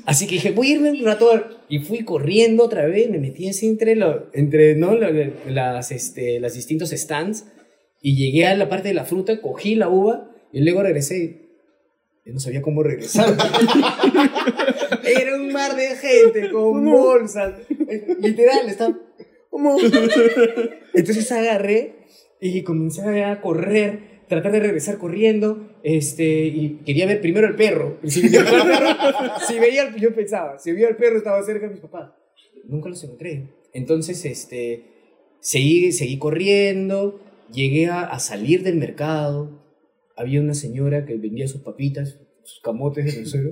[0.06, 1.30] Así que dije, voy a irme un rato.
[1.70, 4.96] Y fui corriendo otra vez, me metí así entre, lo, entre ¿no?
[4.96, 7.46] Las, este, las distintos stands
[8.02, 11.42] y llegué a la parte de la fruta, cogí la uva y luego regresé.
[12.26, 13.38] Yo no sabía cómo regresar.
[15.04, 17.54] Era un mar de gente con bolsas.
[18.20, 18.98] Literal, estaba...
[20.94, 21.96] Entonces agarré
[22.42, 28.00] y comencé a correr, tratar de regresar corriendo, este, y quería ver primero el perro.
[28.04, 31.74] Si, veía el perro- si veía yo pensaba, si veía el perro estaba cerca de
[31.74, 32.12] mis papás.
[32.66, 33.50] Nunca los encontré.
[33.74, 34.84] Entonces, este,
[35.40, 37.20] seguí, seguí corriendo,
[37.52, 39.62] llegué a, a salir del mercado.
[40.18, 43.52] Había una señora que vendía sus papitas, sus camotes el suelo,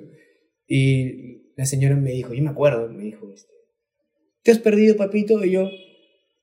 [0.68, 3.54] y la señora me dijo, yo me acuerdo, me dijo, este,
[4.44, 5.44] ¿te has perdido, papito?
[5.46, 5.70] Y yo,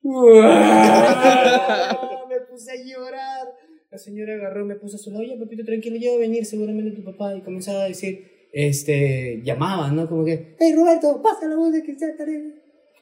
[2.29, 3.47] me puse a llorar.
[3.91, 6.45] La señora agarró, me puso a su lado, oye, papito, tranquilo, ya va a venir
[6.45, 7.35] seguramente tu papá.
[7.35, 10.07] Y comenzaba a decir, este, llamaba, ¿no?
[10.07, 12.41] Como que, hey, Roberto, pasa la voz de que sea tarea.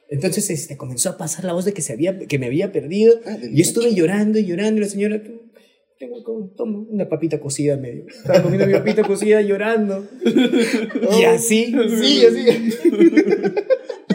[0.08, 3.14] Entonces, este, comenzó a pasar la voz de que, se había, que me había perdido.
[3.24, 4.80] Ah, y yo estuve llorando y llorando.
[4.80, 5.40] Y la señora, "Tú,
[6.00, 6.24] tengo
[6.56, 8.06] como, una papita cocida medio.
[8.08, 10.08] Estaba comiendo mi papita cocida llorando.
[11.20, 12.80] y así, sí, así.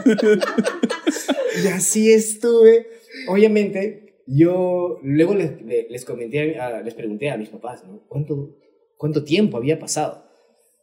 [1.64, 2.88] y así estuve.
[3.28, 8.04] Obviamente, yo luego les, les comenté, les pregunté a mis papás, ¿no?
[8.08, 8.58] ¿Cuánto,
[8.98, 10.24] ¿Cuánto tiempo había pasado?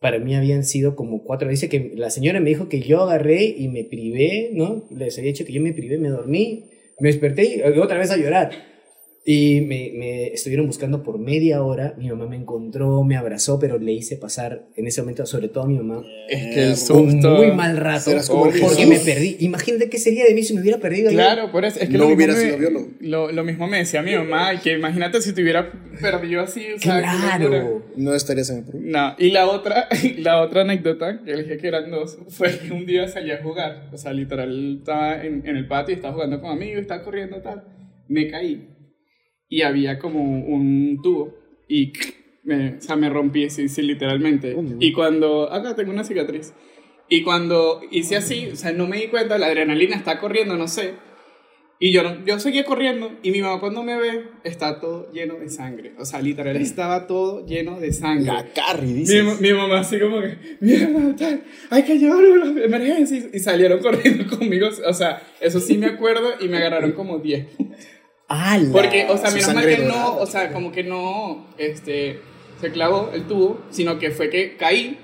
[0.00, 1.48] Para mí habían sido como cuatro.
[1.48, 4.84] Dice que la señora me dijo que yo agarré y me privé, ¿no?
[4.90, 8.16] Les había dicho que yo me privé, me dormí, me desperté y otra vez a
[8.16, 8.71] llorar.
[9.24, 11.94] Y me, me estuvieron buscando por media hora.
[11.96, 15.62] Mi mamá me encontró, me abrazó, pero le hice pasar en ese momento, sobre todo
[15.62, 17.36] a mi mamá, Es que el un susto.
[17.36, 18.10] muy mal rato.
[18.10, 18.84] Serás como Porque Jesús.
[18.88, 19.36] me perdí.
[19.38, 21.08] Imagínate qué sería de mí si me hubiera perdido.
[21.10, 21.14] ahí.
[21.14, 21.78] Claro, por eso.
[21.78, 22.88] Es que No lo, hubiera me, sido biólogo.
[22.98, 26.72] lo, lo mismo me decía mi mamá, que imagínate si te hubiera perdido así.
[26.74, 27.00] o sea.
[27.00, 27.84] Claro.
[27.94, 28.80] No estarías en el Perú.
[28.82, 29.86] No, y la otra,
[30.18, 33.40] la otra anécdota, que le dije que eran dos, fue que un día salí a
[33.40, 33.88] jugar.
[33.92, 37.62] O sea, literal, estaba en, en el patio, estaba jugando con amigos, estaba corriendo tal.
[38.08, 38.68] Me caí.
[39.52, 41.34] Y había como un tubo.
[41.68, 41.92] Y
[42.44, 44.54] me, o sea, me rompí, sí, sí, literalmente.
[44.54, 44.76] ¿Dónde?
[44.84, 45.52] Y cuando.
[45.52, 46.54] Acá tengo una cicatriz.
[47.08, 50.68] Y cuando hice así, o sea, no me di cuenta, la adrenalina está corriendo, no
[50.68, 50.94] sé.
[51.78, 55.34] Y yo, no- yo seguía corriendo y mi mamá cuando me ve está todo lleno
[55.34, 55.92] de sangre.
[55.98, 58.26] O sea, literal, estaba todo lleno de sangre.
[58.32, 59.40] La Carrie, Mi, dices.
[59.40, 63.18] mi mamá así como que, mierda, tal, hay que llevarlo a la emergencia.
[63.18, 64.68] Y- Y salieron corriendo conmigo.
[64.86, 67.46] O sea, eso sí me acuerdo y me agarraron como 10.
[68.32, 68.72] ¡Hala!
[68.72, 70.00] Porque, o sea, su menos mal que dorada.
[70.00, 72.20] no, o sea, como que no, este,
[72.60, 74.98] se clavó el tubo, sino que fue que caí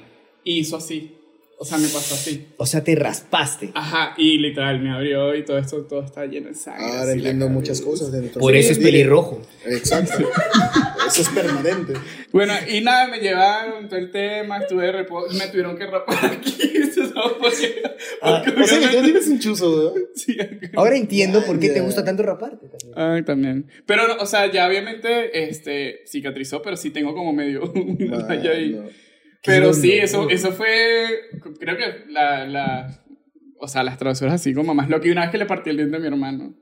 [0.44, 1.17] y hizo así.
[1.61, 2.47] O sea, me pasó así.
[2.57, 3.71] O sea, te raspaste.
[3.75, 6.85] Ajá, y literal me abrió y todo esto, todo está lleno de sangre.
[6.99, 9.42] Ahora entiendo muchas cosas de nuestra Por eso es pelirrojo.
[9.66, 10.12] Exacto.
[11.09, 11.94] Eso es permanente.
[12.33, 16.23] Bueno, y nada, me llevaron todo el tema, estuve de reposo, me tuvieron que rapar
[16.27, 16.55] aquí,
[18.21, 20.01] Ah, porque O sea que tú obviamente- tienes un chuzo, ¿no?
[20.14, 20.37] Sí.
[20.77, 22.68] Ahora entiendo por qué te gusta tanto raparte.
[22.68, 22.92] también.
[22.97, 23.66] Ay, también.
[23.87, 28.79] Pero, o sea, ya obviamente este, cicatrizó, pero sí tengo como medio una raya ahí.
[29.44, 31.07] Pero sí, eso, eso fue,
[31.61, 33.05] creo que la, la,
[33.61, 35.77] o sea, las travesuras así como más lo que una vez que le partí el
[35.77, 36.55] diente a mi hermano.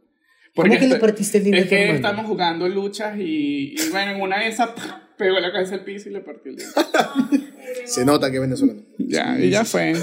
[0.55, 1.97] ¿Cómo que le partiste el diente Es que hermano?
[1.97, 4.71] estamos jugando luchas y, y bueno, en una de esas
[5.19, 6.75] pegó la cabeza al piso y le partí el diente.
[7.85, 8.81] Se nota que es venezolano.
[8.99, 9.95] Ya, y ya fue.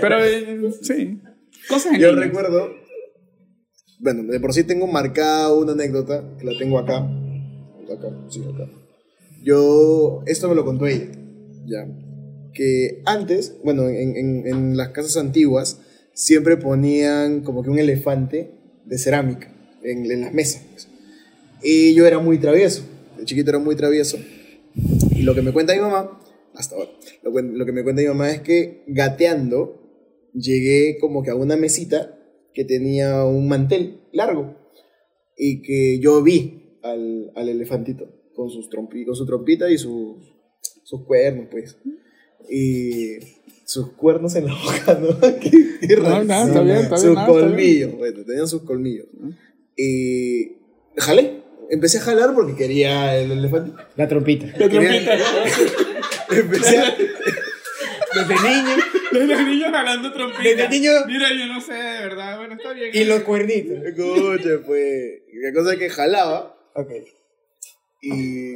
[0.00, 1.20] Pero eh, sí,
[1.68, 2.24] cosas Yo niños.
[2.24, 2.74] recuerdo,
[4.00, 6.98] bueno, de por sí tengo marcada una anécdota, que la tengo acá.
[6.98, 8.70] Acá, sí, acá.
[9.42, 11.06] Yo, esto me lo contó ella,
[11.66, 11.86] ya.
[12.52, 15.80] Que antes, bueno, en, en, las casas antiguas,
[16.12, 18.50] siempre ponían como que un elefante
[18.84, 20.62] de cerámica en, en las mesas.
[20.70, 20.88] pues.
[21.62, 22.82] Y yo era muy travieso,
[23.18, 24.18] de chiquito era muy travieso.
[25.14, 26.20] Y lo que me cuenta mi mamá,
[26.54, 26.90] hasta ahora,
[27.22, 29.82] lo que me cuenta mi mamá es que gateando
[30.34, 32.18] llegué como que a una mesita
[32.54, 34.56] que tenía un mantel largo
[35.36, 40.16] y que yo vi al, al elefantito con, sus trompi, con su trompita y sus,
[40.82, 41.76] sus cuernos, pues.
[42.50, 43.18] Y
[43.64, 45.18] sus cuernos en la boca, ¿no?
[45.38, 45.50] qué,
[45.88, 47.40] qué No, no, está bien, está bien, Sus no, está bien.
[47.48, 49.06] colmillos, bueno, tenían sus colmillos.
[49.76, 50.52] Y
[50.96, 51.42] jalé.
[51.70, 53.78] Empecé a jalar porque quería el elefantito.
[53.96, 54.46] La trompita.
[54.58, 55.16] La trompita.
[56.30, 56.96] Empecé a...
[58.14, 58.76] Desde niño.
[59.10, 60.42] Desde niño jalando trompita.
[60.42, 60.90] Desde niño.
[61.06, 62.36] Mira, yo no sé, de verdad.
[62.36, 62.90] Bueno, está bien.
[62.92, 63.78] Y los cuernitos.
[63.86, 65.22] Escucha, pues.
[65.42, 66.90] La cosa es que jalaba Ok.
[68.02, 68.54] y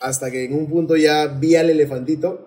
[0.00, 2.46] hasta que en un punto ya vi al elefantito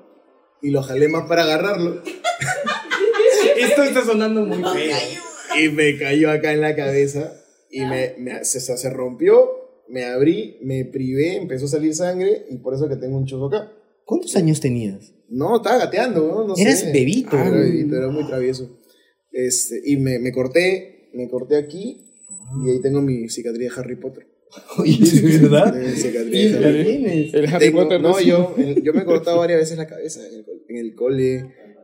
[0.61, 2.01] y lo jalé más para agarrarlo
[3.57, 4.97] Esto está sonando muy feo.
[5.59, 7.33] y me cayó acá en la cabeza
[7.69, 9.49] y me, me- se, se- rompió,
[9.89, 13.47] me abrí, me privé, empezó a salir sangre y por eso que tengo un chuzo
[13.47, 13.71] acá.
[14.05, 15.13] ¿Cuántos años tenías?
[15.29, 16.47] No, estaba gateando, ¿no?
[16.47, 16.91] No Eras sé.
[16.91, 17.37] bebito.
[17.37, 18.77] Ah, era bebito, era muy travieso.
[19.31, 22.05] Este, y me, me corté, me corté aquí
[22.65, 24.27] y ahí tengo mi cicatriz de Harry Potter.
[24.77, 25.73] Oye, ¿es verdad?
[27.33, 28.01] El Harry Potter.
[28.01, 30.95] no, yo, yo me he cortado varias veces la cabeza en el, co- en el
[30.95, 31.35] cole.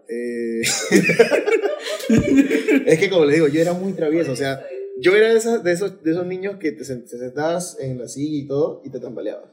[0.10, 0.62] eh.
[2.86, 4.32] es que como le digo, yo era muy travieso.
[4.32, 4.66] O sea,
[5.00, 7.98] yo era de, esas- de, esos, de esos niños que te, sen- te sentabas en
[8.00, 9.50] la silla y todo y te tambaleabas.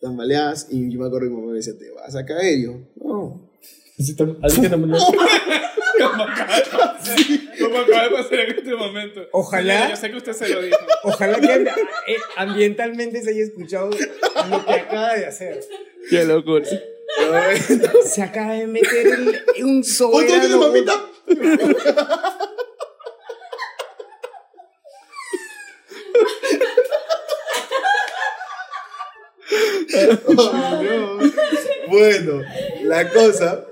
[0.00, 2.58] Tambaleabas y yo me acuerdo que mi mamá me decía, te vas a caer.
[2.58, 3.50] Y yo, no.
[6.00, 6.98] Como acaba,
[7.64, 9.28] como acaba de pasar en este momento.
[9.32, 9.90] Ojalá.
[9.90, 10.76] Yo sé que usted se lo dijo.
[11.04, 15.60] Ojalá que eh, ambientalmente se haya escuchado lo que acaba de hacer.
[16.08, 16.66] Qué locura.
[18.04, 20.26] se acaba de meter el, un sobrano.
[20.26, 21.06] ¿Otro tiene mamita?
[30.26, 31.18] oh,
[31.88, 32.42] bueno,
[32.82, 33.66] la cosa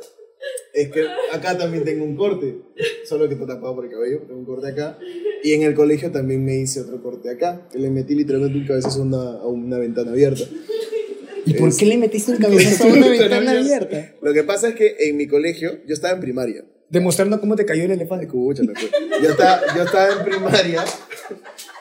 [0.72, 2.56] es que acá también tengo un corte,
[3.04, 4.98] solo que está tapado por el cabello, tengo un corte acá.
[5.44, 8.66] Y en el colegio también me hice otro corte acá, que le metí literalmente un
[8.66, 10.44] cabezazo a una, a una ventana abierta.
[11.44, 14.12] ¿Y por qué le metiste un cabezazo a una ventana abierta?
[14.22, 16.64] Lo que pasa es que en mi colegio, yo estaba en primaria.
[16.88, 18.26] Demostrando cómo te cayó el elefante.
[18.26, 18.58] Pues.
[18.60, 20.84] Yo estaba, yo estaba en primaria,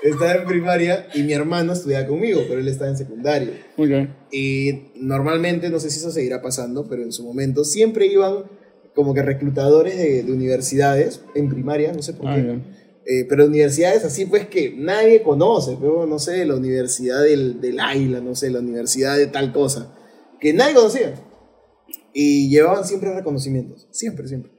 [0.03, 3.51] estaba en primaria y mi hermano estudiaba conmigo, pero él estaba en secundaria.
[3.77, 3.89] Ok.
[4.31, 8.45] Y normalmente, no sé si eso seguirá pasando, pero en su momento siempre iban
[8.95, 12.59] como que reclutadores de, de universidades en primaria, no sé por Ah, qué.
[13.03, 17.79] Eh, pero universidades así pues que nadie conoce, pero no sé, la universidad del, del
[17.79, 19.93] Águila, no sé, la universidad de tal cosa,
[20.39, 21.15] que nadie conocía.
[22.13, 24.51] Y llevaban siempre reconocimientos, siempre, siempre.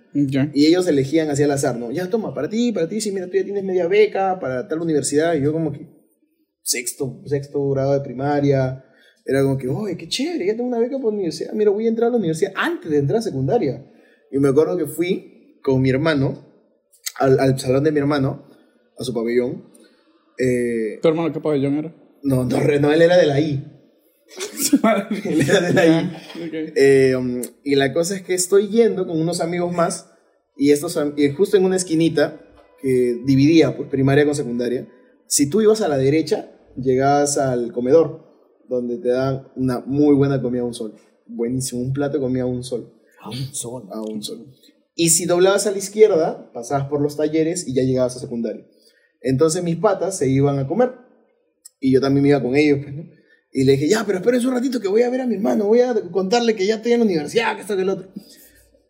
[0.55, 1.91] Y ellos elegían hacia el azar, ¿no?
[1.91, 4.81] Ya toma, para ti, para ti, sí, mira, tú ya tienes media beca para tal
[4.81, 5.35] universidad.
[5.35, 5.87] Y yo como que
[6.63, 8.85] sexto, sexto grado de primaria.
[9.25, 11.53] Era como que, oye, qué chévere, ya tengo una beca por universidad.
[11.53, 13.87] Mira, voy a entrar a la universidad antes de entrar a secundaria.
[14.33, 16.45] Y me acuerdo que fui con mi hermano
[17.19, 18.49] al, al salón de mi hermano,
[18.99, 19.71] a su pabellón.
[20.39, 21.95] Eh, ¿Tu hermano qué pabellón era?
[22.23, 23.65] no, no, no, él era de la I.
[25.25, 26.07] él era de la I.
[26.47, 26.73] Ok.
[26.77, 30.11] Eh, um, y la cosa es que estoy yendo con unos amigos más
[30.57, 32.41] y estos y justo en una esquinita
[32.81, 34.89] que dividía pues, primaria con secundaria.
[35.27, 38.25] Si tú ibas a la derecha, llegabas al comedor,
[38.69, 40.95] donde te dan una muy buena comida a un sol.
[41.27, 42.93] Buenísimo, un plato de comida a un sol.
[43.23, 43.89] A un sol.
[43.91, 44.47] A un sol.
[44.95, 48.67] Y si doblabas a la izquierda, pasabas por los talleres y ya llegabas a secundaria.
[49.21, 50.93] Entonces mis patas se iban a comer.
[51.81, 52.81] Y yo también me iba con ellos.
[52.83, 53.05] pues, ¿no?
[53.53, 55.67] Y le dije, ya, pero espérense un ratito que voy a ver a mi hermano,
[55.67, 58.09] voy a contarle que ya estoy en la universidad, que esto, que el otro.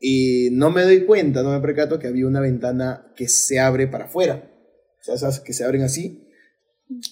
[0.01, 3.89] Y no me doy cuenta, no me percato que había una ventana que se abre
[3.89, 4.51] para afuera.
[5.01, 6.29] O sea, esas que se abren así.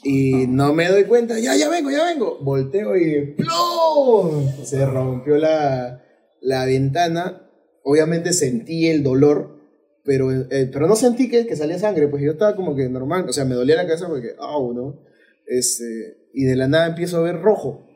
[0.05, 2.39] Y no me doy cuenta, ya, ya vengo, ya vengo.
[2.41, 4.65] Volteo y ¡plum!
[4.65, 6.00] Se rompió la,
[6.41, 7.51] la ventana.
[7.83, 9.59] Obviamente sentí el dolor,
[10.05, 13.29] pero, eh, pero no sentí que, que salía sangre, pues yo estaba como que normal.
[13.29, 15.01] O sea, me dolía la cabeza porque, au, ¿no?
[15.47, 17.87] Este, y de la nada empiezo a ver rojo.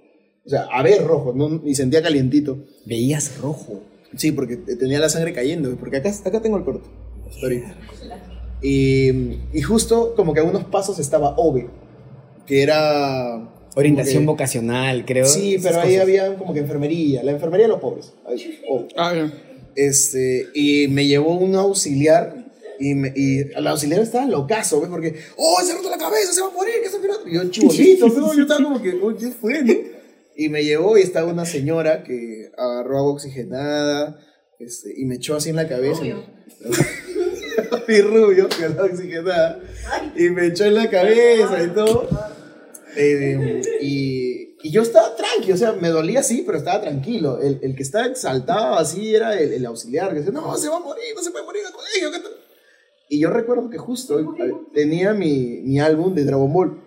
[0.44, 1.62] O sea, a ver rojo, ¿no?
[1.64, 2.64] y sentía calientito.
[2.84, 3.82] Veías rojo.
[4.16, 6.88] Sí, porque tenía la sangre cayendo, porque acá, acá tengo el corte.
[7.28, 7.76] hasta ahorita.
[8.62, 9.08] Y,
[9.52, 11.68] y justo como que a unos pasos estaba Ove,
[12.46, 13.50] que era...
[13.74, 15.26] Orientación vocacional, creo.
[15.26, 16.02] Sí, pero ahí cosas.
[16.02, 18.12] había como que enfermería, la enfermería de los pobres.
[18.26, 18.88] Ahí, Ove.
[18.96, 19.32] Ah, ya.
[19.74, 22.44] Este, y me llevó un auxiliar
[22.78, 24.90] y, me, y el auxiliar estaba locazo, ¿ves?
[24.90, 27.50] Porque, oh, se ha roto la cabeza, se va a morir, que se Y yo,
[27.50, 28.34] chibolito, ¿no?
[28.34, 29.74] yo estaba como que, oh, ¿qué fue, no?
[30.36, 34.18] Y me llevó y estaba una señora que agarró agua oxigenada
[34.58, 36.00] este, y me echó así en la cabeza.
[36.00, 36.24] Rubio.
[37.88, 39.60] Mi rubio, que estaba oxigenada.
[40.16, 42.08] Y me echó en la cabeza y todo.
[42.96, 47.40] Eh, y, y yo estaba tranqui, o sea, me dolía sí, pero estaba tranquilo.
[47.40, 50.76] El, el que estaba exaltado así era el, el auxiliar, que decía, no, se va
[50.76, 52.10] a morir, no se puede morir en el colegio.
[52.10, 52.32] ¿qué tal?".
[53.08, 54.18] Y yo recuerdo que justo
[54.72, 56.82] tenía mi, mi álbum de Dragon Ball.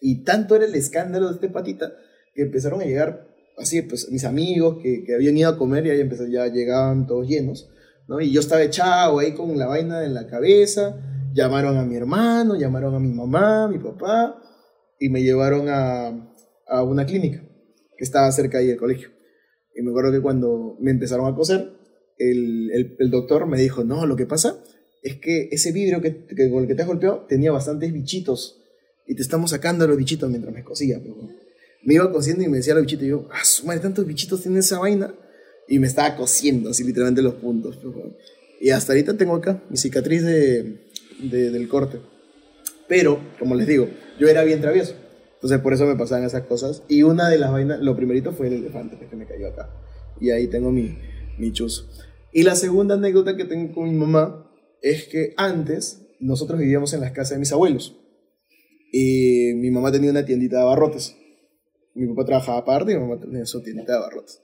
[0.00, 1.92] Y tanto era el escándalo de este patita
[2.34, 5.90] que empezaron a llegar así, pues mis amigos que, que habían ido a comer y
[5.90, 7.68] ahí empezó, ya llegaban todos llenos.
[8.08, 8.20] ¿no?
[8.20, 10.96] Y yo estaba echado ahí con la vaina en la cabeza.
[11.32, 14.42] Llamaron a mi hermano, llamaron a mi mamá, mi papá
[15.00, 16.32] y me llevaron a,
[16.68, 17.42] a una clínica
[17.98, 19.08] que estaba cerca ahí del colegio.
[19.74, 21.72] Y me acuerdo que cuando me empezaron a coser,
[22.18, 24.62] el, el, el doctor me dijo, no, lo que pasa
[25.02, 28.60] es que ese vidrio que, que con el que te has golpeado tenía bastantes bichitos
[29.06, 31.00] y te estamos sacando los bichitos mientras me cosía.
[31.02, 31.16] pero
[31.82, 34.42] me iba cosiendo y me decía los bichitos y yo, ah, su madre, tantos bichitos
[34.42, 35.14] tiene esa vaina.
[35.66, 37.76] Y me estaba cosiendo así literalmente los puntos.
[37.78, 38.16] pero-
[38.60, 40.80] y hasta ahorita tengo acá mi cicatriz de,
[41.22, 41.98] de- del corte.
[42.88, 43.88] Pero, como les digo,
[44.20, 44.94] yo era bien travieso.
[45.34, 46.82] Entonces por eso me pasaban esas cosas.
[46.86, 49.70] Y una de las vainas, lo primerito fue el elefante que me cayó acá.
[50.20, 50.98] Y ahí tengo mi,
[51.38, 51.88] mi chuzo.
[52.32, 54.46] Y la segunda anécdota que tengo con mi mamá
[54.82, 57.96] es que antes nosotros vivíamos en las casas de mis abuelos.
[58.92, 61.16] Y mi mamá tenía una tiendita de abarrotes.
[61.94, 64.42] Mi papá trabajaba aparte y mi mamá tenía su tiendita de abarrotes.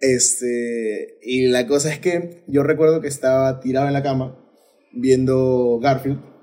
[0.00, 4.38] Este, y la cosa es que yo recuerdo que estaba tirado en la cama
[4.92, 6.33] viendo Garfield.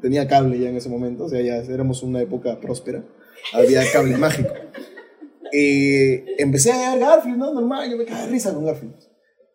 [0.00, 3.04] Tenía cable ya en ese momento, o sea, ya éramos una época próspera.
[3.52, 4.52] Había cable mágico.
[5.52, 7.54] Y empecé a ver Garfield, ¿no?
[7.54, 8.94] Normal, yo me caí de risa con Garfield.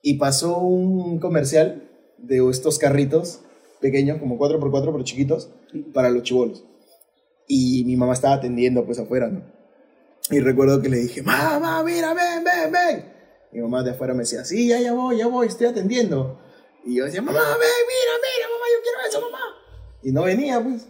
[0.02, 3.42] Y pasó un comercial de estos carritos
[3.82, 5.50] pequeños, como 4x4, pero chiquitos,
[5.94, 6.64] para los chivolos.
[7.48, 9.42] Y mi mamá estaba atendiendo pues afuera, ¿no?
[10.32, 13.06] Y recuerdo que le dije, mamá, mira, ven, ven, ven.
[13.52, 16.40] Mi mamá de afuera me decía, sí, ya, ya voy, ya voy, estoy atendiendo.
[16.86, 19.49] Y yo decía, mamá, ven, mira, mira, mamá, yo quiero eso, mamá.
[20.04, 20.88] Y no venía, pues.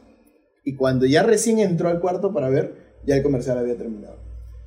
[0.64, 4.18] Y cuando ya recién entró al cuarto para ver, ya el comercial había terminado.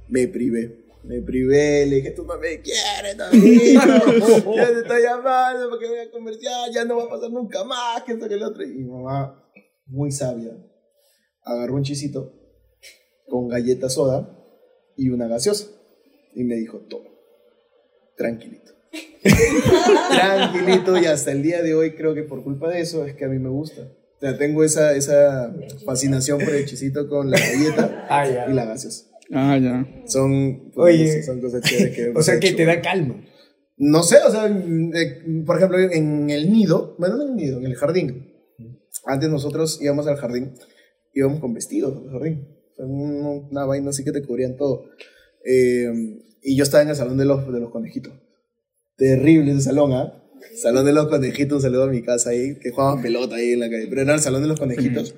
[0.09, 0.83] Me privé.
[1.05, 6.11] Me privé, le dije, tú no me quieres, ya te está llamando porque voy a
[6.13, 8.63] comercial, ya no va a pasar nunca más, que esto que el otro.
[8.63, 9.45] Y mi mamá,
[9.87, 10.53] muy sabia,
[11.43, 12.33] agarró un chisito
[13.27, 14.31] con galleta soda
[14.97, 15.67] y una gaseosa.
[16.35, 17.11] Y me dijo, toma,
[18.17, 18.73] tranquilito.
[20.11, 23.25] tranquilito y hasta el día de hoy creo que por culpa de eso es que
[23.25, 23.89] a mí me gusta.
[24.23, 25.53] O sea, tengo esa, esa
[25.85, 28.47] fascinación por el chisito con la galleta Ah, ya.
[28.49, 29.07] y la gaseosa.
[29.33, 29.85] Ah, ya.
[30.07, 31.05] Son, pues, Oye.
[31.07, 32.57] no sé, son cosas chéveres que O sea, que hecho.
[32.59, 33.21] te da calma.
[33.79, 37.59] No sé, o sea, eh, por ejemplo, en el nido, bueno, no en el nido,
[37.59, 38.33] en el jardín.
[39.07, 40.53] Antes nosotros íbamos al jardín,
[41.15, 42.47] íbamos con vestidos al jardín.
[42.79, 44.85] Una vaina así que te cubrían todo.
[45.45, 45.91] Eh,
[46.43, 48.13] y yo estaba en el salón de los, de los conejitos.
[48.97, 50.22] Terrible ese salón, ¿ah?
[50.57, 53.61] Salón de los conejitos, un saludo a mi casa ahí, que jugaban pelota ahí en
[53.61, 53.87] la calle.
[53.89, 55.15] Pero era el salón de los conejitos.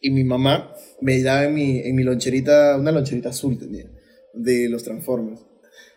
[0.00, 3.90] Y mi mamá me daba en mi, en mi loncherita, una loncherita azul tenía,
[4.32, 5.40] de los Transformers.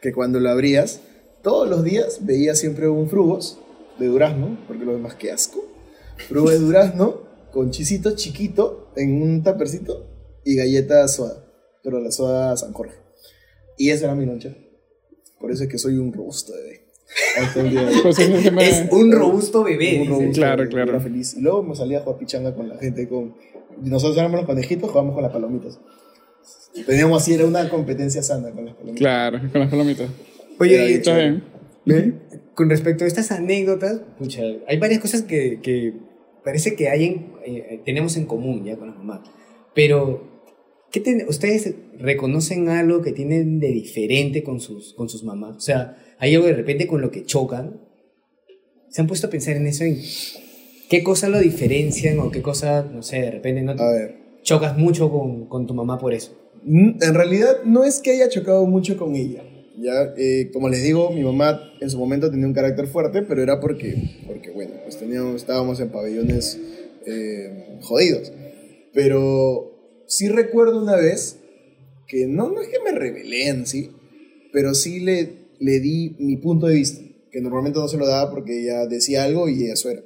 [0.02, 1.02] Que cuando lo abrías,
[1.44, 3.60] todos los días veía siempre un frugos
[4.00, 5.64] de durazno, porque lo demás que asco.
[6.28, 7.22] Frugo de durazno
[7.52, 10.08] con chisito chiquito en un tapercito
[10.44, 11.46] y galleta soda,
[11.84, 12.96] pero la soda San Jorge.
[13.78, 14.56] Y esa era mi lonchera.
[15.40, 16.81] Por eso es que soy un robusto bebé.
[18.04, 19.94] Pues es que me- Es un robusto bebé.
[19.96, 20.10] Un dice.
[20.12, 21.02] robusto Claro, bebé, claro.
[21.02, 21.36] Feliz.
[21.38, 23.08] Y luego me salía a jugar pichanga con la gente.
[23.08, 23.34] Con...
[23.82, 25.80] Nosotros éramos los conejitos, jugábamos con las palomitas.
[26.86, 28.98] Teníamos así, era una competencia sana con las palomitas.
[29.00, 30.10] Claro, con las palomitas.
[30.60, 31.44] Oye, Está bien.
[31.86, 32.14] ¿Ve?
[32.54, 35.94] Con respecto a estas anécdotas, pucha, hay varias cosas que, que
[36.44, 39.22] parece que hay en- eh, tenemos en común ya con las mamás.
[39.74, 40.31] Pero,
[40.92, 45.58] ¿qué ten- ¿ustedes reconocen algo que tienen de diferente con sus, con sus mamás?
[45.58, 47.80] O sea, ¿hay algo de repente con lo que chocan?
[48.90, 49.84] ¿Se han puesto a pensar en eso?
[49.84, 49.98] En
[50.90, 54.16] ¿Qué cosa lo diferencian o qué cosa, no sé, de repente no te- A ver.
[54.44, 56.38] chocas mucho con, con tu mamá por eso?
[56.64, 59.42] Mm, En realidad no es que haya chocado mucho con ella.
[59.80, 63.42] Ya, Eh, como les digo, mi mamá en su momento tenía un carácter fuerte, pero
[63.42, 63.96] era porque,
[64.28, 66.60] porque bueno, pues teníamos, estábamos en pabellones
[67.08, 68.32] eh, jodidos.
[68.94, 69.71] Pero
[70.12, 71.38] sí recuerdo una vez
[72.06, 73.92] que no, no es que me rebelé en sí,
[74.52, 77.02] pero sí le, le di mi punto de vista,
[77.32, 80.04] que normalmente no se lo daba porque ella decía algo y eso era.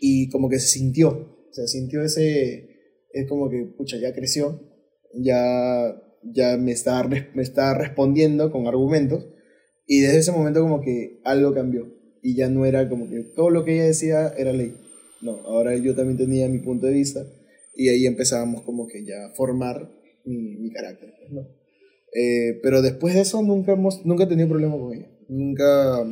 [0.00, 2.68] Y como que se sintió, se sintió ese,
[3.12, 4.60] es como que, pucha, ya creció,
[5.14, 9.28] ya, ya me, está, me está respondiendo con argumentos,
[9.86, 11.86] y desde ese momento como que algo cambió,
[12.20, 14.74] y ya no era como que todo lo que ella decía era ley.
[15.20, 17.24] No, ahora yo también tenía mi punto de vista,
[17.78, 19.88] y ahí empezábamos como que ya a formar
[20.24, 21.48] mi, mi carácter, pues, ¿no?
[22.12, 25.08] Eh, pero después de eso nunca, hemos, nunca he tenido problema con ella.
[25.28, 26.04] Nunca,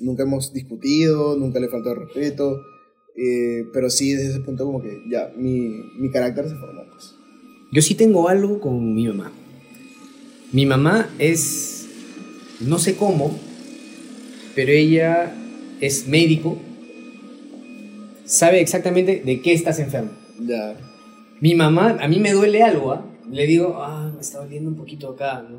[0.00, 2.60] nunca hemos discutido, nunca le faltó respeto.
[3.16, 5.68] eh, pero sí, desde ese punto como que ya mi,
[6.00, 6.82] mi carácter se formó.
[6.90, 7.14] Pues.
[7.72, 9.32] Yo sí tengo algo con mi mamá.
[10.52, 11.86] Mi mamá es,
[12.60, 13.38] no sé cómo,
[14.56, 15.32] pero ella
[15.80, 16.58] es médico,
[18.24, 20.23] sabe exactamente de qué estás enfermo.
[20.40, 20.76] Ya.
[21.40, 23.04] Mi mamá, a mí me duele algo, ¿ah?
[23.30, 25.58] le digo, ah, me está doliendo un poquito acá, ¿no?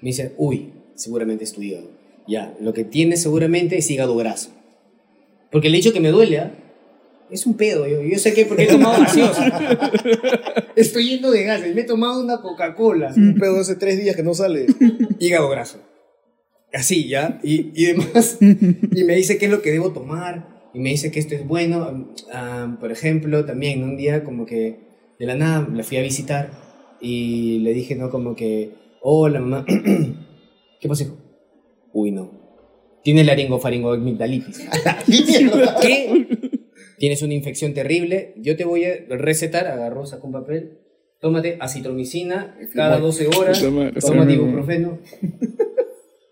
[0.00, 1.90] Me dice, uy, seguramente es tu hígado.
[2.26, 4.50] Ya, lo que tienes seguramente es hígado graso.
[5.50, 6.52] Porque el hecho que me duele, ¿ah?
[7.30, 7.86] es un pedo.
[7.86, 9.90] Yo, yo sé que porque he tomado gaseosa.
[10.76, 13.12] Estoy yendo de gases, me he tomado una Coca-Cola.
[13.16, 14.66] Un pedo hace tres días que no sale.
[15.18, 15.78] hígado graso.
[16.72, 17.40] Así, ¿ya?
[17.42, 18.38] Y, y demás.
[18.40, 20.59] Y me dice qué es lo que debo tomar.
[20.72, 22.08] Y me dice que esto es bueno.
[22.32, 24.78] Ah, por ejemplo, también un día como que
[25.18, 26.50] de la nada la fui a visitar
[27.00, 28.10] y le dije, ¿no?
[28.10, 28.70] Como que,
[29.02, 29.64] hola mamá.
[30.80, 31.16] ¿Qué pasa, hijo?
[31.92, 32.30] Uy, no.
[33.02, 34.68] Tiene laringofaringoamigdalitis.
[35.82, 36.26] ¿Qué?
[36.98, 38.34] Tienes una infección terrible.
[38.36, 40.78] Yo te voy a recetar, agarró, sacó un papel.
[41.18, 43.58] Tómate acitromicina cada 12 horas.
[43.58, 44.98] Sí, ibuprofeno.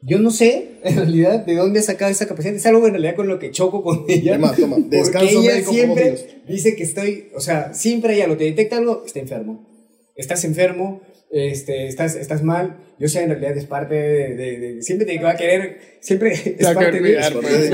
[0.09, 2.55] Yo no sé, en realidad, de dónde ha sacado esa capacidad.
[2.55, 4.35] Es algo en realidad con lo que choco con ella.
[4.37, 4.77] Toma, toma.
[4.77, 6.17] Porque Descanso ella médico siempre
[6.49, 9.67] dice que estoy, o sea, siempre hay algo, te detecta algo, está enfermo.
[10.17, 11.01] Estás enfermo,
[11.31, 12.79] este, estás, estás mal.
[12.99, 16.33] Yo sé, en realidad es parte de, de- de- siempre te va a querer, siempre
[16.59, 17.01] es parte de
[17.41, 17.71] pues, es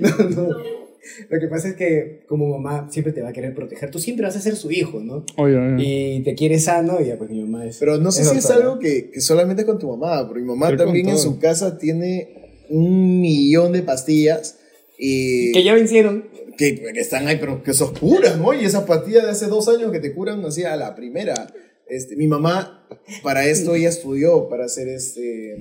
[0.00, 0.79] No, no, no.
[1.28, 3.90] Lo que pasa es que como mamá siempre te va a querer proteger.
[3.90, 5.24] Tú siempre vas a ser su hijo, ¿no?
[5.36, 5.84] Oye, oye.
[5.84, 7.78] Y te quiere sano y ya pues mi mamá es...
[7.78, 8.64] Pero no sé es si es doctora.
[8.66, 12.28] algo que, que solamente con tu mamá, porque mi mamá también en su casa tiene
[12.68, 14.58] un millón de pastillas
[14.98, 16.24] y Que ya vencieron.
[16.58, 18.52] que, que están ahí, pero que son puras, ¿no?
[18.52, 21.52] Y esas pastillas de hace dos años que te curan así a la primera.
[21.88, 22.86] Este, mi mamá,
[23.22, 25.56] para esto ella estudió, para ser este,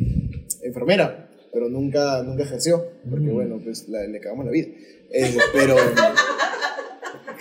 [0.61, 4.67] enfermera, pero nunca, nunca ejerció, porque bueno, pues la- le cagamos la vida.
[5.11, 5.75] Eh, pero,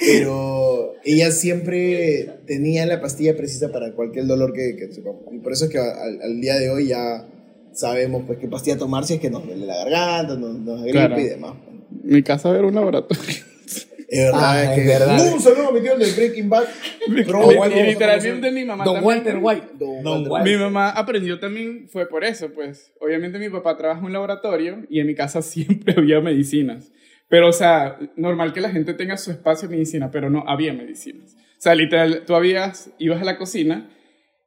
[0.01, 4.89] Pero ella siempre tenía la pastilla precisa para cualquier dolor que, que.
[5.33, 7.27] Y por eso es que al, al día de hoy ya
[7.73, 10.83] sabemos pues qué pastilla tomar si es que nos duele la garganta, nos, nos da
[10.83, 11.19] gripe Claro.
[11.21, 11.55] y demás.
[12.05, 13.25] Mi casa era un laboratorio.
[14.11, 14.87] Es verdad, Ah, es es que.
[14.89, 15.33] verdad.
[15.35, 16.65] Un saludo a mi tío del Breaking Bad.
[17.27, 19.67] Bro, Y- bueno, y literalmente mi mamá Don también- Walter White.
[19.79, 20.53] Don Don Walter Walter.
[20.53, 22.91] Mi mamá aprendió también, fue por eso, pues.
[23.01, 26.91] Obviamente mi papá trabaja en un laboratorio y en mi casa siempre había medicinas.
[27.29, 30.73] Pero, o sea, normal que la gente tenga su espacio de medicina, pero no había
[30.73, 31.35] medicinas.
[31.35, 33.91] O sea, literal, tú habías, ibas a la cocina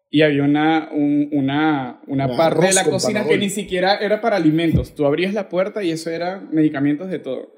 [0.09, 4.19] y había una, un- una, una Un parte de la cocina que ni siquiera era
[4.19, 4.95] para alimentos.
[4.95, 7.53] Tú abrías la puerta y eso era medicamentos de todo.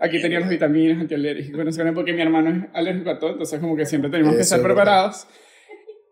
[0.00, 4.10] Aquí teníamos vitaminas, antialérgicos, porque mi hermano es alérgico a todo, entonces como que siempre
[4.10, 4.84] tenemos que estar es verdad.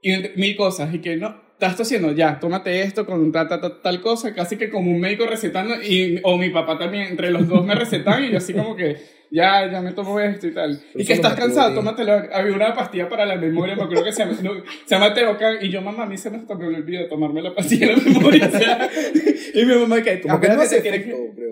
[0.03, 3.81] Y mil cosas, y que no, estás haciendo ya, tómate esto con ta, ta, ta-
[3.81, 7.47] tal cosa, casi que como un médico recetando, y, o mi papá también, entre los
[7.49, 8.97] dos me recetan, y yo así como que,
[9.31, 10.77] ya, ya me tomo esto y tal.
[10.93, 12.13] Pero y que estás cansado, tómatelo.
[12.35, 14.53] Había una pastilla para la memoria, me acuerdo que se llama, no,
[14.85, 17.87] se llama Teocan, y yo, mamá, a mí se me, me olvidó tomarme la pastilla
[17.87, 18.91] de la memoria, o sea,
[19.55, 20.91] y mi mamá que, Como que no que-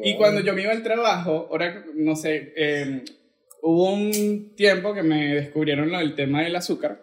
[0.03, 3.03] Y cuando yo me iba al trabajo, ahora, no sé, eh,
[3.63, 7.03] hubo un tiempo que me descubrieron lo del tema del azúcar.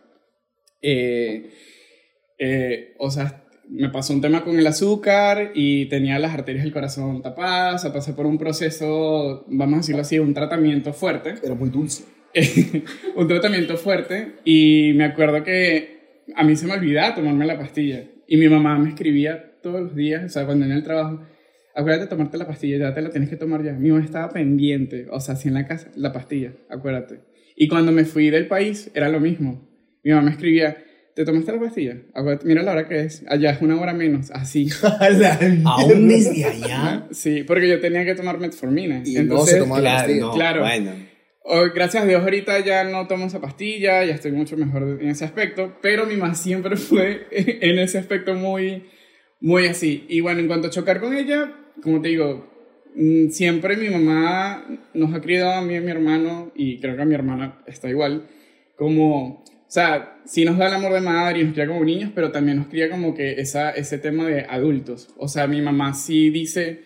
[0.89, 1.49] Eh,
[2.39, 6.71] eh, o sea, me pasó un tema con el azúcar y tenía las arterias del
[6.71, 11.35] corazón tapadas, o sea, pasé por un proceso, vamos a decirlo así, un tratamiento fuerte
[11.43, 12.05] Era muy dulce.
[13.17, 18.05] un tratamiento fuerte y me acuerdo que a mí se me olvidaba tomarme la pastilla
[18.25, 21.21] y mi mamá me escribía todos los días, o sea, cuando en el trabajo,
[21.75, 23.73] acuérdate de tomarte la pastilla, ya te la tienes que tomar ya.
[23.73, 27.19] Mi mamá estaba pendiente, o sea, así en la casa, la pastilla, acuérdate.
[27.57, 29.66] Y cuando me fui del país, era lo mismo.
[30.07, 30.77] Mi mamá me escribía,
[31.15, 31.97] ¿te tomaste la pastilla?
[32.45, 34.69] Mira la hora que es, allá es una hora menos, así.
[35.01, 37.07] A la Aún desde allá.
[37.11, 39.01] Sí, porque yo tenía que tomar metformina.
[39.05, 40.21] Y no Entonces, se tomaba la Claro, pastilla.
[40.25, 40.61] no, Claro.
[40.61, 40.91] Bueno.
[41.43, 45.09] Oh, gracias a Dios ahorita ya no tomo esa pastilla, ya estoy mucho mejor en
[45.09, 48.83] ese aspecto, pero mi mamá siempre fue en ese aspecto muy,
[49.41, 50.05] muy así.
[50.07, 51.51] Y bueno, en cuanto a chocar con ella,
[51.83, 52.49] como te digo,
[52.95, 56.95] mm, siempre mi mamá nos ha criado a mí y a mi hermano, y creo
[56.95, 58.27] que a mi hermana está igual,
[58.77, 62.11] como, o sea, sí nos da el amor de madre y nos cría como niños,
[62.15, 65.09] pero también nos cría como que esa, ese tema de adultos.
[65.17, 66.83] O sea, mi mamá sí dice,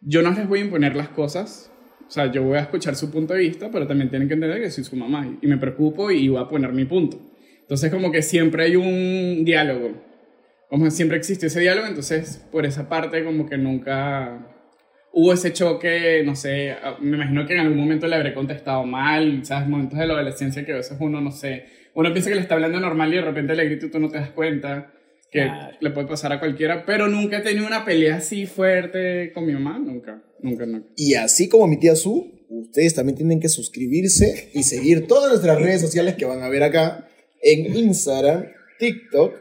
[0.00, 1.70] yo no les voy a imponer las cosas,
[2.06, 4.60] o sea, yo voy a escuchar su punto de vista, pero también tienen que entender
[4.60, 7.20] que soy su mamá y- me preocupo y voy a poner mi punto.
[7.60, 9.92] Entonces, como que siempre hay un diálogo.
[10.68, 14.50] Como siempre existe ese diálogo, entonces, por esa parte, como que nunca
[15.12, 18.84] hubo ese choque, no sé, ah, me imagino que en algún momento le habré contestado
[18.84, 19.68] mal, ¿sabes?
[19.68, 22.54] Momentos de la adolescencia que a veces uno, no sé, uno piensa que le está
[22.54, 24.92] hablando normal y de repente le grita y tú no te das cuenta
[25.30, 25.76] que Claro.
[25.80, 29.52] le puede pasar a cualquiera, pero nunca he tenido una pelea así fuerte con mi
[29.52, 30.86] mamá, nunca, nunca, nunca.
[30.96, 35.60] Y así como mi tía Su, ustedes también tienen que suscribirse y seguir todas nuestras
[35.60, 37.08] redes sociales que van a ver acá
[37.42, 38.46] en Instagram,
[38.78, 39.34] TikTok,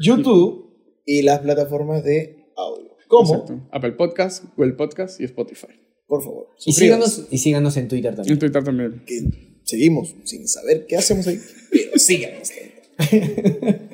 [0.00, 0.74] YouTube
[1.04, 2.88] y las plataformas de audio.
[3.08, 3.34] ¿Cómo?
[3.34, 3.68] Exacto.
[3.72, 5.68] Apple Podcast, Google Podcast y Spotify.
[6.06, 6.48] Por favor.
[6.64, 8.38] Y síganos, y síganos en Twitter En también.
[8.38, 9.02] Twitter también.
[9.06, 9.20] Que
[9.64, 11.38] seguimos sin saber qué hacemos ahí,
[11.70, 12.50] pero síganos.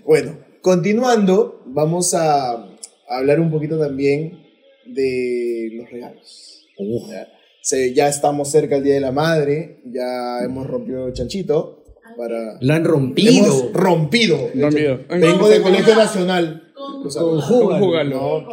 [0.04, 2.66] bueno, continuando, vamos a
[3.08, 4.42] hablar un poquito también
[4.86, 6.66] de los regalos.
[7.08, 7.28] Ya,
[7.62, 11.84] se- ya estamos cerca del Día de la Madre, ya hemos rompido el chanchito
[12.16, 12.58] para...
[12.60, 13.32] Lo han rompido.
[13.44, 14.50] Hemos rompido.
[14.54, 15.00] Rompido.
[15.08, 16.72] Vengo del Colegio Nacional.
[16.74, 18.40] Conjúgalo.
[18.46, 18.48] No,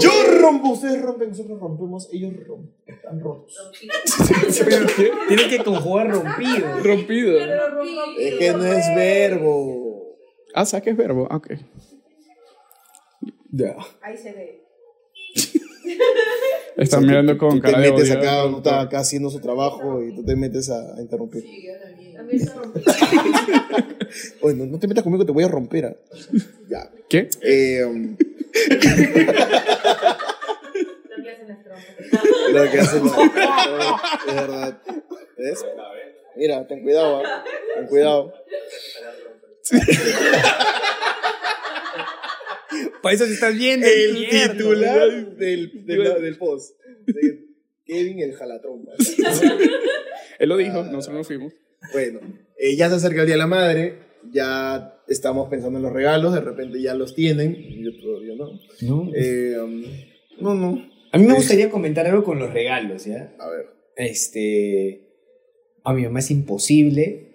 [0.00, 2.74] Yo rompo, ustedes rompen, nosotros rompemos, ellos rompen.
[2.86, 3.54] Están rotos.
[5.28, 6.78] Tiene que conjugar rompido.
[6.82, 7.38] Rompido.
[8.18, 10.16] Es que no es verbo.
[10.54, 11.26] Ah, saques verbo.
[11.30, 11.52] Ah, ok.
[13.50, 13.76] Ya.
[14.00, 14.62] Ahí se ve.
[16.76, 20.14] Están mirando con Tú te cara de metes acá, está acá haciendo su trabajo y
[20.14, 21.44] tú te metes a, a interrumpir.
[22.16, 22.82] También se rompió.
[24.42, 25.84] Oye, no, no te metas conmigo, te voy a romper.
[25.86, 25.96] ah.
[26.68, 26.90] Ya.
[27.08, 27.28] ¿Qué?
[27.42, 28.16] Eh, um,
[28.52, 28.88] Lo que
[31.30, 32.52] hacen las trompas.
[32.52, 33.16] lo que hacen los-
[34.28, 34.82] Es verdad.
[35.38, 35.64] ¿Ves?
[36.36, 37.44] Mira, ten cuidado, ah.
[37.74, 38.32] ten cuidado.
[43.02, 43.86] Para eso se estás viendo.
[43.86, 44.52] El mierda.
[44.52, 46.78] titular del, del, del post.
[47.06, 47.44] de
[47.84, 48.96] Kevin el jalatrompas.
[50.38, 51.52] Él lo dijo, nosotros nos fuimos.
[51.92, 52.20] Bueno,
[52.56, 53.98] eh, ya se acerca el Día de la Madre,
[54.30, 58.60] ya estamos pensando en los regalos, de repente ya los tienen, yo todavía no.
[58.82, 59.10] No.
[59.14, 59.82] Eh, um,
[60.40, 63.34] no, no, A mí me gustaría comentar algo con los regalos, ¿ya?
[63.38, 63.66] a ver.
[63.96, 65.08] Este.
[65.84, 67.28] A mi mamá es imposible.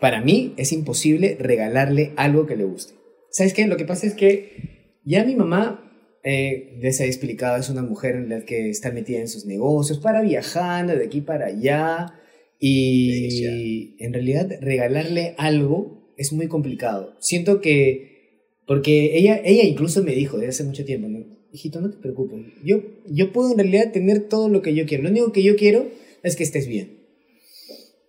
[0.00, 2.94] Para mí es imposible regalarle algo que le guste.
[3.30, 3.66] ¿Sabes qué?
[3.66, 5.84] Lo que pasa es que ya mi mamá
[6.22, 9.98] eh, les he explicado, es una mujer en la que está metida en sus negocios,
[9.98, 12.20] para viajando de aquí para allá.
[12.58, 17.14] Y en realidad regalarle algo es muy complicado.
[17.18, 21.34] Siento que, porque ella, ella incluso me dijo desde hace mucho tiempo, ¿no?
[21.54, 25.04] hijito, no te preocupes, yo, yo puedo en realidad tener todo lo que yo quiero.
[25.04, 25.86] Lo único que yo quiero
[26.24, 26.98] es que estés bien.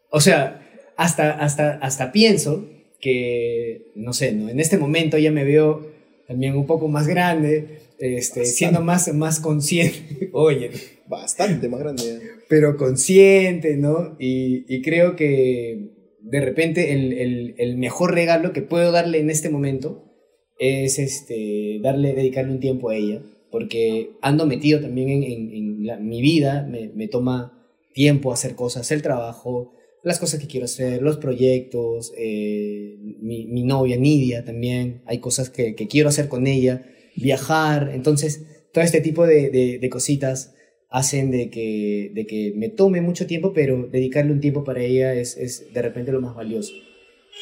[0.10, 2.68] O sea, hasta, hasta, hasta pienso
[2.99, 4.49] que, no sé, ¿no?
[4.49, 5.91] en este momento ya me veo
[6.28, 10.72] también un poco más grande, este, siendo más, más consciente, oye,
[11.08, 12.20] Bastante más grande.
[12.49, 14.16] pero consciente, ¿no?
[14.20, 15.91] Y, y creo que
[16.26, 20.12] de repente el, el, mejor regalo que puedo darle en este momento
[20.58, 23.22] es este, darle, dedicarle un tiempo a ella,
[23.52, 25.52] porque ando metido también en,
[25.88, 29.74] en, mi vida, me, me toma tiempo hacer cosas, el trabajo,
[30.04, 35.52] las cosas que quiero hacer, los proyectos, eh, mi, mi novia Nidia también, hay cosas
[35.52, 40.55] que, que quiero hacer con ella, viajar, entonces todo este tipo de, de, de cositas
[40.96, 45.14] hacen de que, de que me tome mucho tiempo, pero dedicarle un tiempo para ella
[45.14, 46.72] es, es de repente lo más valioso.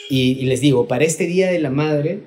[0.09, 2.21] Y, y les digo, para este Día de la Madre,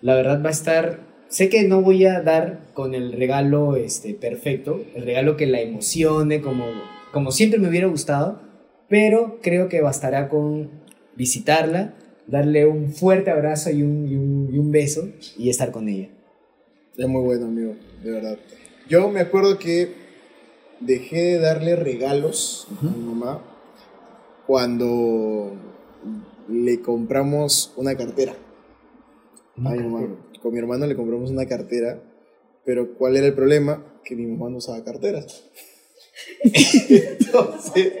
[0.00, 4.14] la verdad va a estar, sé que no voy a dar con el regalo este,
[4.14, 6.64] perfecto, el regalo que la emocione como,
[7.12, 8.40] como siempre me hubiera gustado,
[8.88, 10.70] pero creo que bastará con
[11.16, 11.94] visitarla,
[12.26, 16.08] darle un fuerte abrazo y un, y un, y un beso y estar con ella.
[16.96, 18.38] Es muy bueno, amigo, de verdad.
[18.88, 20.01] Yo me acuerdo que
[20.86, 23.42] dejé de darle regalos a mi mamá
[24.46, 25.52] cuando
[26.48, 28.34] le compramos una cartera.
[29.56, 30.00] Una a mi cartera.
[30.00, 30.16] mamá.
[30.42, 32.02] Con mi hermano le compramos una cartera,
[32.64, 33.84] pero ¿cuál era el problema?
[34.04, 35.44] Que mi mamá no usaba carteras.
[36.42, 37.92] Entonces,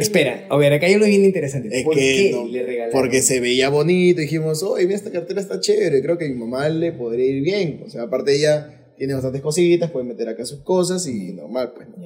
[0.00, 1.68] Espera, a ver, acá hay algo bien interesante.
[1.78, 2.92] Es ¿Por que qué no, le regalaron?
[2.92, 6.34] porque se veía bonito, dijimos, oye, mira, esta cartera está chévere, creo que a mi
[6.34, 7.82] mamá le podría ir bien.
[7.86, 11.88] O sea, aparte ella tiene bastantes cositas, puede meter acá sus cosas y normal, pues.
[11.88, 12.04] ¿no?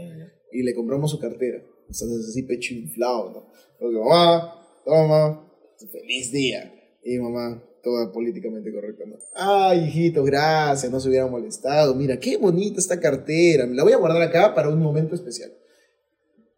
[0.52, 1.60] Y le compramos su cartera.
[1.90, 3.52] Entonces así pecho inflado, ¿no?
[3.80, 5.44] Porque mamá, toma,
[5.90, 6.72] feliz día.
[7.02, 9.16] Y mamá, toda políticamente correcta, ¿no?
[9.34, 11.96] Ay, hijito, gracias, no se hubiera molestado.
[11.96, 13.66] Mira, qué bonita esta cartera.
[13.66, 15.52] Me la voy a guardar acá para un momento especial.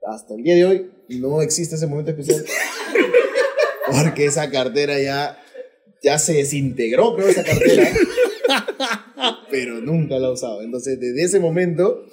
[0.07, 2.45] Hasta el día de hoy no existe ese momento especial.
[3.91, 5.39] Porque esa cartera ya,
[6.03, 7.89] ya se desintegró, creo, esa cartera.
[9.51, 10.62] Pero nunca la he usado.
[10.62, 12.05] Entonces, desde ese momento,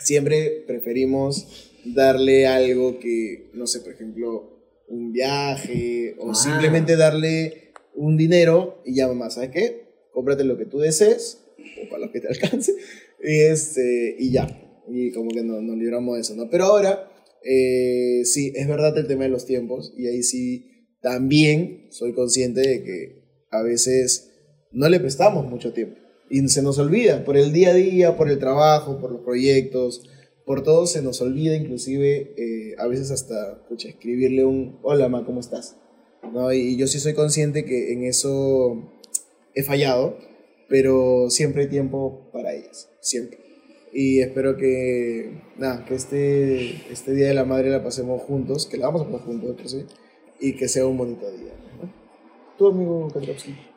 [0.00, 6.34] siempre preferimos darle algo que, no sé, por ejemplo, un viaje o Ah.
[6.34, 9.88] simplemente darle un dinero y ya mamá, ¿sabes qué?
[10.12, 11.44] Cómprate lo que tú desees
[11.84, 12.72] o para lo que te alcance
[13.22, 14.46] y, este, y ya.
[14.88, 16.48] Y como que no- nos libramos de eso, ¿no?
[16.50, 17.10] Pero ahora,
[17.44, 22.60] eh, sí, es verdad el tema de los tiempos y ahí sí también soy consciente
[22.60, 24.27] de que a veces
[24.72, 25.98] no le prestamos mucho tiempo
[26.30, 30.02] y se nos olvida por el día a día, por el trabajo, por los proyectos,
[30.44, 35.24] por todo se nos olvida inclusive eh, a veces hasta pucha, escribirle un hola ma,
[35.24, 35.76] ¿cómo estás?
[36.32, 36.52] ¿No?
[36.52, 38.90] Y yo sí soy consciente que en eso
[39.54, 40.18] he fallado,
[40.68, 43.38] pero siempre hay tiempo para ellas, siempre.
[43.92, 48.76] Y espero que, nada, que este, este Día de la Madre la pasemos juntos, que
[48.76, 49.84] la vamos a pasar juntos, sí,
[50.40, 51.52] y que sea un bonito día.
[52.58, 53.08] Tu amigo.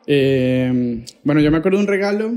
[0.06, 2.32] Eh, bueno, yo me acuerdo de un regalo.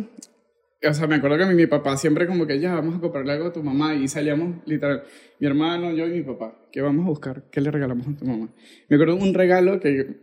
[0.88, 3.32] O sea, me acuerdo que mi, mi papá siempre como que ya vamos a comprarle
[3.32, 5.04] algo a tu mamá y salíamos literal,
[5.40, 7.44] mi hermano, yo y mi papá, ¿qué vamos a buscar?
[7.50, 8.50] ¿Qué le regalamos a tu mamá?
[8.88, 10.18] Me acuerdo de un regalo que,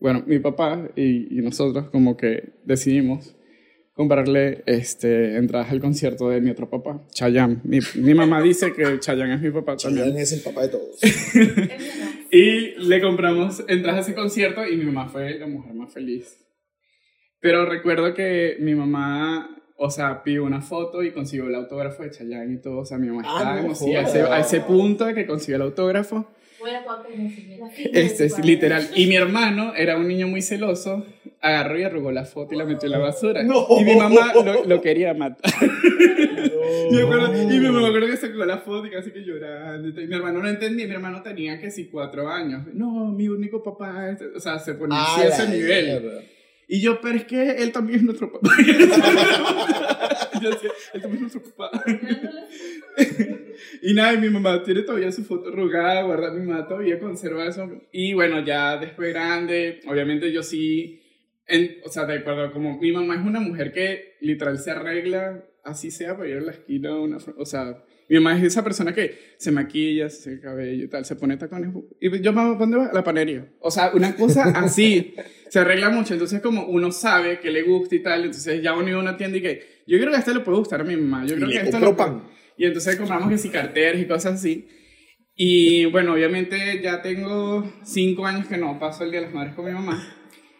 [0.00, 3.36] bueno, mi papá y nosotros como que decidimos
[3.92, 7.60] comprarle este, entradas al concierto de mi otro papá, Chayanne.
[7.64, 10.04] Mi, mi mamá dice que Chayanne es mi papá también.
[10.04, 11.00] Chayanne es el papá de todos.
[12.32, 16.38] Y le compramos entradas a ese concierto y mi mamá fue la mujer más feliz.
[17.40, 22.10] Pero recuerdo que mi mamá, o sea, pidió una foto y consiguió el autógrafo de
[22.10, 22.78] Chayanne y todo.
[22.78, 25.56] O sea, mi mamá Ah, estaba no a ese, a ese punto de que consiguió
[25.56, 26.30] el autógrafo.
[27.92, 28.88] Este es literal.
[28.94, 31.06] Y mi hermano era un niño muy celoso,
[31.40, 33.42] agarró y arrugó la foto y la metió en la basura.
[33.42, 33.66] No.
[33.78, 35.52] Y mi mamá lo, lo quería matar.
[36.90, 39.20] Y, me acuerdo, y mi mamá me acuerdo que sacó la foto y casi que
[39.24, 39.88] llorando.
[39.88, 42.62] y mi hermano no entendía, mi hermano tenía que sí cuatro años.
[42.72, 45.84] No, mi único papá, es- o sea, se ponía así a ese nivel.
[46.02, 46.22] mierda.
[46.68, 48.50] Y yo, pero es que él también es nuestro papá.
[50.40, 51.82] yo decía, él también es nuestro papá.
[53.82, 57.46] y nada, y mi mamá tiene todavía su foto arrugada, guarda mi mamá todavía conserva
[57.46, 57.68] eso.
[57.92, 61.00] Y bueno, ya después grande, obviamente yo sí,
[61.46, 65.44] en- o sea, de acuerdo, como mi mamá es una mujer que literal se arregla,
[65.64, 68.92] así sea, para ir a la esquina, una, o sea, Mi mamá es esa persona
[68.92, 71.70] que se maquilla, se el cabello y tal, se pone tacones.
[72.00, 72.90] Y yo, mamá, ¿dónde vas?
[72.90, 73.46] A la panería.
[73.60, 75.14] O sea, una cosa así.
[75.48, 76.14] se arregla mucho.
[76.14, 79.38] Entonces, como uno sabe que le gusta y tal, entonces ya uno a una tienda
[79.38, 81.24] y que yo creo que esto le puede gustar a mi mamá.
[81.24, 82.22] Yo Y creo le que esto compró lo pan.
[82.60, 84.68] Y entonces compramos que carteras y cosas así.
[85.34, 89.54] Y bueno, obviamente ya tengo cinco años que no paso el Día de las Madres
[89.54, 90.06] con mi mamá.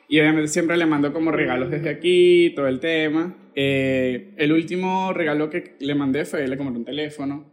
[0.09, 3.36] Y obviamente siempre le mando como regalos desde aquí, todo el tema.
[3.55, 7.53] Eh, el último regalo que le mandé fue, le compré un teléfono.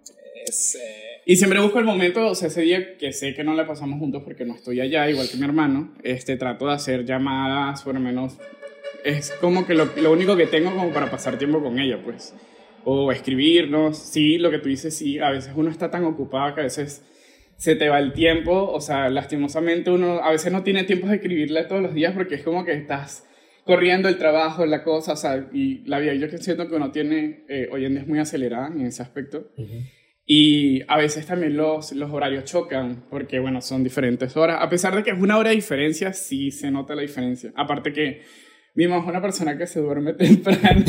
[1.25, 3.99] Y siempre busco el momento, o sea, ese día que sé que no la pasamos
[3.99, 7.95] juntos porque no estoy allá, igual que mi hermano, este, trato de hacer llamadas, por
[7.95, 8.37] lo menos,
[9.03, 12.33] es como que lo, lo único que tengo como para pasar tiempo con ella, pues.
[12.89, 16.61] O escribirnos, sí, lo que tú dices, sí, a veces uno está tan ocupado que
[16.61, 17.03] a veces
[17.57, 21.15] se te va el tiempo, o sea, lastimosamente uno a veces no tiene tiempo de
[21.15, 23.27] escribirle todos los días porque es como que estás
[23.65, 26.91] corriendo el trabajo, la cosa, o sea, y la vida, yo que siento que uno
[26.91, 29.51] tiene, eh, hoy en día es muy acelerada en ese aspecto.
[30.25, 34.59] Y a veces también los, los horarios chocan, porque bueno, son diferentes horas.
[34.61, 37.51] A pesar de que es una hora de diferencia, sí se nota la diferencia.
[37.55, 38.21] Aparte que
[38.78, 40.86] mi mamá es una persona que se duerme temprano,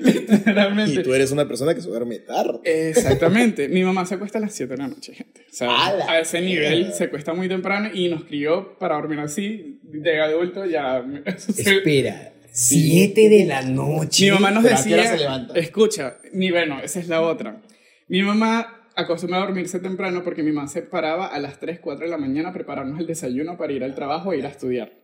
[0.00, 1.00] literalmente.
[1.00, 2.60] Y tú eres una persona que se duerme tarde.
[2.64, 3.68] Exactamente.
[3.68, 5.44] Mi mamá se acuesta a las 7 de la noche, gente.
[5.60, 9.80] O a ese nivel se cuesta muy temprano y nos crió para dormir así.
[9.82, 11.04] De adulto ya...
[11.26, 14.24] Espera, 7 de la noche.
[14.24, 15.58] Mi mamá nos ¿Pero a qué hora decía, se levanta?
[15.60, 17.60] escucha, mi bueno, esa es la otra.
[18.08, 22.06] Mi mamá acostumbra a dormirse temprano porque mi mamá se paraba a las 3, 4
[22.06, 24.94] de la mañana a prepararnos el desayuno para ir al trabajo e ir a estudiar.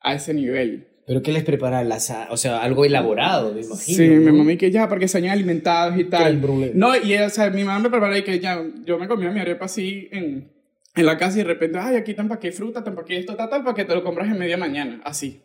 [0.00, 0.88] A ese nivel.
[1.06, 1.84] ¿Pero qué les prepara?
[1.84, 3.96] Las, o sea, algo elaborado, me imagino.
[3.96, 4.32] Sí, mi ¿no?
[4.32, 6.40] mamá y que ya, porque se alimentados y tal.
[6.40, 6.72] Brûlée.
[6.74, 9.30] No, y ella, o sea, mi mamá me prepara y que ya, yo me comía
[9.30, 10.50] mi arepa así en,
[10.96, 13.48] en la casa y de repente, ay, aquí te empaqué fruta, te empaqué esto, tal,
[13.48, 15.42] tal, para que te lo compras en media mañana, así.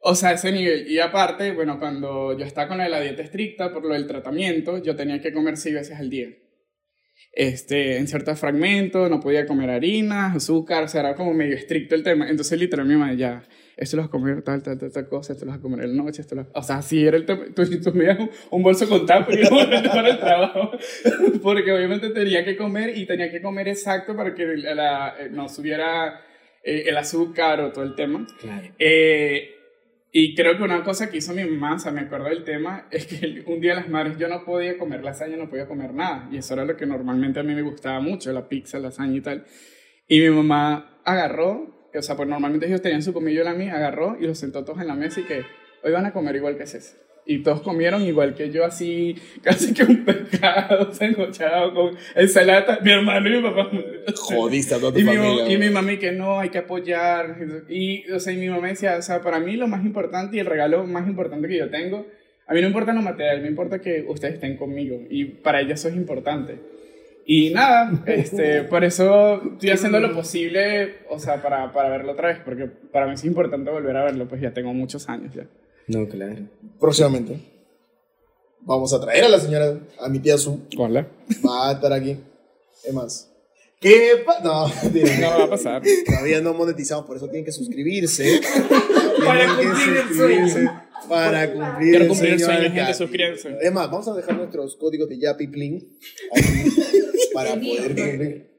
[0.00, 0.86] O sea, ese nivel.
[0.86, 4.06] Y aparte, bueno, cuando yo estaba con la, de la dieta estricta por lo del
[4.06, 6.28] tratamiento, yo tenía que comer seis veces al día.
[7.32, 11.94] Este, en ciertos fragmentos, no podía comer harinas, azúcar, o sea, era como medio estricto
[11.94, 12.28] el tema.
[12.28, 13.44] Entonces, literal, mi mamá ya,
[13.76, 15.84] esto lo vas a comer tal, tal, tal, tal cosa, esto lo vas a comer
[15.84, 17.44] en la noche, esto lo O sea, así era el tema.
[17.54, 18.18] Tú, tú me das
[18.50, 19.42] un, bolso con tapa y
[19.88, 20.70] para el trabajo.
[21.42, 25.48] Porque obviamente tenía que comer y tenía que comer exacto para que la- eh, no
[25.48, 26.20] subiera
[26.62, 28.26] eh, el azúcar o todo el tema.
[28.40, 28.68] Claro.
[28.78, 29.50] Eh,
[30.16, 32.86] y creo que una cosa que hizo mi mamá, o sea, me acuerdo del tema,
[32.92, 36.28] es que un día las madres yo no podía comer lasaña, no podía comer nada.
[36.30, 39.20] Y eso era lo que normalmente a mí me gustaba mucho, la pizza, lasaña y
[39.20, 39.44] tal.
[40.06, 43.74] Y mi mamá agarró, o sea, pues normalmente ellos tenían su comillo y la mía,
[43.76, 45.44] agarró y los sentó todos en la mesa y que
[45.82, 46.98] hoy van a comer igual que César.
[47.26, 52.78] Y todos comieron igual que yo, así, casi que un pescado sancochado con ensalada.
[52.82, 53.70] Mi hermano y mi papá.
[54.16, 55.52] Jodiste a toda tu Y mi, familia.
[55.52, 57.36] y mi mami que no, hay que apoyar.
[57.68, 60.40] Y, o sea, y mi mamá decía, o sea, para mí lo más importante y
[60.40, 62.06] el regalo más importante que yo tengo,
[62.46, 65.00] a mí no importa lo material, me importa que ustedes estén conmigo.
[65.08, 66.58] Y para ella eso es importante.
[67.26, 72.28] Y nada, este, por eso estoy haciendo lo posible, o sea, para, para verlo otra
[72.28, 75.46] vez, porque para mí es importante volver a verlo, pues ya tengo muchos años ya.
[75.86, 76.36] No, claro.
[76.80, 77.38] Próximamente.
[78.60, 80.60] Vamos a traer a la señora, a mi tía Su.
[80.78, 81.06] Hola.
[81.46, 82.16] Va a estar aquí.
[82.82, 83.30] ¿Qué más?
[83.80, 84.66] ¿Qué pa- No.
[85.20, 85.82] No va a pasar.
[86.06, 88.40] Todavía no monetizamos, por eso tienen que suscribirse.
[89.24, 90.82] Para cumplir el sueño.
[91.08, 93.56] Para cumplir Quiero el cumplir el sueño gente, suscríbanse.
[93.60, 95.98] Es más, vamos a dejar nuestros códigos de Yapi Plin
[97.34, 98.50] para poder cumplir.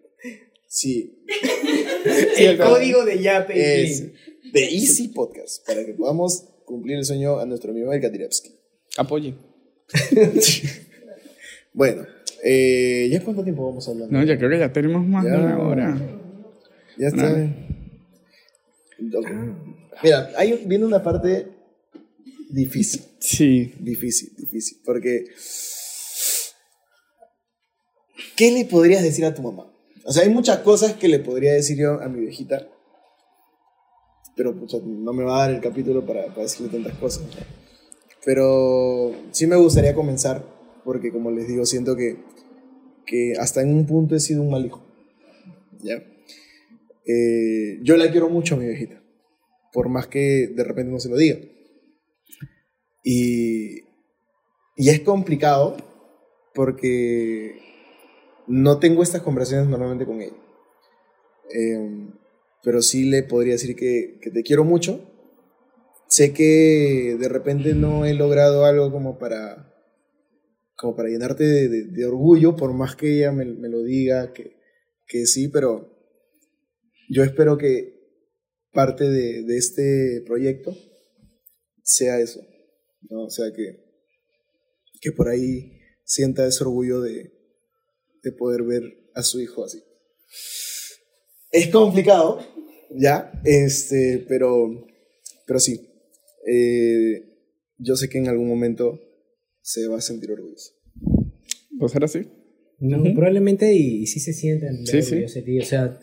[0.67, 1.23] Sí,
[2.37, 3.83] El código de Yape.
[3.83, 4.07] es
[4.51, 8.51] de Easy Podcast para que podamos cumplir el sueño a nuestro amigo El Katirevsky.
[8.97, 9.35] Apoye.
[11.77, 12.07] Bueno,
[12.41, 14.17] eh, ¿ya cuánto tiempo vamos hablando?
[14.17, 15.31] No, yo creo que ya tenemos más Ya.
[15.31, 15.97] de una hora.
[16.97, 17.53] Ya está.
[20.01, 21.47] Mira, ahí viene una parte
[22.55, 23.01] difícil.
[23.19, 23.73] Sí.
[23.79, 24.79] Difícil, difícil.
[24.85, 25.25] Porque.
[28.35, 29.71] ¿Qué le podrías decir a tu mamá?
[30.05, 32.67] O sea, hay muchas cosas que le podría decir yo a mi viejita.
[34.35, 37.23] Pero pucha, no me va a dar el capítulo para, para decirle tantas cosas.
[37.23, 37.65] ¿no?
[38.25, 40.43] Pero sí me gustaría comenzar,
[40.83, 42.17] porque como les digo, siento que,
[43.05, 44.83] que hasta en un punto he sido un mal hijo.
[45.81, 46.03] ¿Ya?
[47.05, 49.01] Eh, yo la quiero mucho a mi viejita,
[49.71, 51.37] por más que de repente no se lo diga.
[53.07, 53.81] Y,
[54.75, 55.77] y es complicado
[56.55, 57.61] porque
[58.47, 60.35] no tengo estas conversaciones normalmente con ella.
[61.53, 62.09] Eh,
[62.63, 65.07] pero sí le podría decir que, que te quiero mucho.
[66.07, 69.71] Sé que de repente no he logrado algo como para,
[70.75, 74.55] como para llenarte de orgullo, por más que ella me, me lo diga, que,
[75.05, 75.95] que sí, pero
[77.09, 77.93] yo espero que
[78.71, 80.75] parte de, de este proyecto
[81.83, 82.41] sea eso.
[83.09, 83.25] ¿No?
[83.25, 83.83] O sea, que,
[85.01, 85.71] que por ahí
[86.03, 87.31] sienta ese orgullo de,
[88.23, 88.83] de poder ver
[89.13, 89.81] a su hijo así.
[91.51, 92.39] Es complicado,
[92.91, 94.87] ya, este, pero,
[95.45, 95.89] pero sí.
[96.47, 97.23] Eh,
[97.77, 98.99] yo sé que en algún momento
[99.61, 100.73] se va a sentir orgulloso.
[101.81, 102.27] ¿Va a ser así?
[102.79, 105.59] No, probablemente y, y sí se sientan Sí, orgullosos de ti.
[105.59, 105.99] O sea,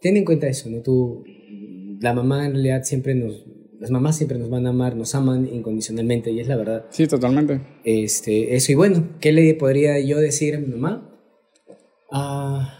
[0.00, 0.82] ten en cuenta eso, ¿no?
[0.82, 1.24] Tú,
[2.00, 3.44] la mamá en realidad siempre nos,
[3.84, 6.86] las mamás siempre nos van a amar, nos aman incondicionalmente y es la verdad.
[6.88, 7.60] Sí, totalmente.
[7.84, 11.14] Este, eso y bueno, ¿qué le podría yo decir a mi mamá?
[12.10, 12.78] Ah,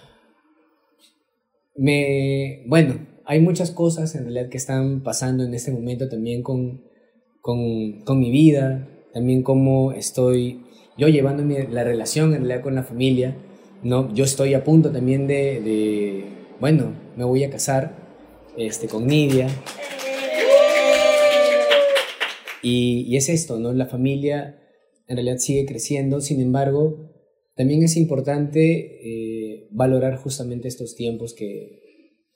[1.77, 6.83] me, bueno, hay muchas cosas en realidad que están pasando en este momento también con,
[7.43, 10.63] con, con mi vida, también cómo estoy
[10.97, 13.37] yo llevando mi- la relación en realidad con la familia,
[13.83, 14.11] ¿no?
[14.15, 16.25] Yo estoy a punto también de, de
[16.61, 17.95] bueno, me voy a casar
[18.57, 19.49] este, con Nidia.
[22.65, 23.73] Y, es esto, ¿no?
[23.73, 24.59] La familia
[25.07, 27.11] en realidad sigue creciendo, sin embargo,
[27.57, 31.81] también es importante eh, valorar justamente estos tiempos que,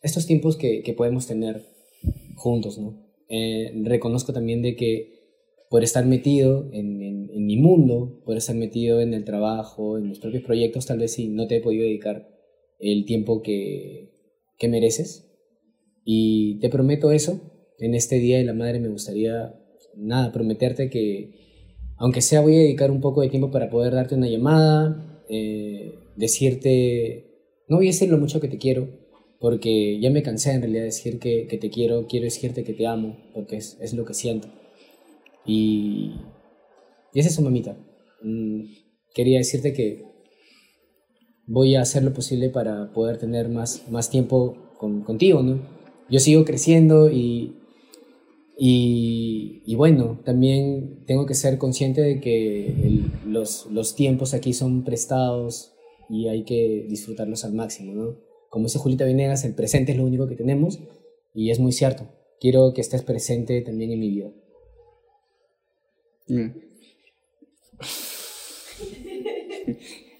[0.02, 1.64] estos tiempos que, podemos tener
[2.36, 3.04] juntos, ¿no?
[3.28, 5.18] Eh, reconozco también de que
[5.70, 10.08] por estar metido en, en- en mi mundo, por estar metido en el trabajo, en
[10.08, 12.28] mis propios proyectos, tal vez sí no te he podido dedicar
[12.78, 14.12] el tiempo que,
[14.58, 15.24] que mereces.
[16.04, 17.40] Y te prometo eso,
[17.78, 19.54] en este Día de la Madre me gustaría,
[19.98, 21.30] nada, prometerte que,
[21.96, 25.94] aunque sea, voy a dedicar un poco de tiempo para poder darte una llamada, eh,
[26.16, 27.26] decirte,
[27.68, 28.88] no voy a decir lo mucho que te quiero,
[29.40, 32.86] porque ya me cansé en realidad de decir que, te quiero, quiero decirte que te
[32.86, 34.48] amo, porque es, es lo que siento.
[35.46, 36.14] Y,
[37.14, 37.76] y es eso, mamita.
[38.22, 38.62] Mm,
[39.14, 40.04] quería decirte que
[41.46, 45.60] voy a hacer lo posible para poder tener más, más tiempo con- contigo, ¿no?
[46.10, 47.57] Yo sigo creciendo y,
[48.60, 54.52] y, y bueno, también tengo que ser consciente de que el- los, los tiempos aquí
[54.52, 55.74] son prestados
[56.10, 58.16] y hay que disfrutarlos al máximo, ¿no?
[58.50, 60.80] Como dice Julita Venegas, el presente es lo único que tenemos
[61.34, 62.08] y es muy cierto.
[62.40, 64.30] Quiero que estés presente también en mi vida.
[66.28, 66.48] Mm.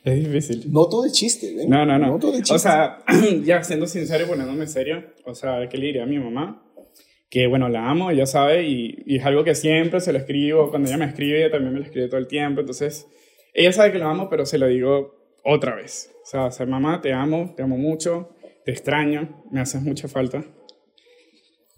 [0.05, 0.73] Es difícil.
[0.73, 1.69] No todo de chiste, ¿ven?
[1.69, 2.13] No, no, no.
[2.13, 2.55] No todo de chiste.
[2.55, 3.05] O sea,
[3.45, 6.65] ya siendo sincero y poniéndome serio, o sea, ¿qué le diría a mi mamá?
[7.31, 10.71] Que bueno, la amo, ella sabe, y, y es algo que siempre se lo escribo.
[10.71, 12.61] Cuando ella me escribe, ella también me lo escribe todo el tiempo.
[12.61, 13.07] Entonces,
[13.53, 16.15] ella sabe que la amo, pero se lo digo otra vez.
[16.23, 18.31] O sea, o sea, mamá, te amo, te amo mucho,
[18.65, 20.45] te extraño, me haces mucha falta.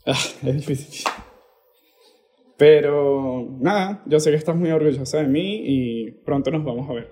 [0.06, 1.04] Ah, es difícil.
[2.56, 6.92] Pero nada, yo sé que estás muy orgullosa de mí y pronto nos vamos a
[6.92, 7.10] ver.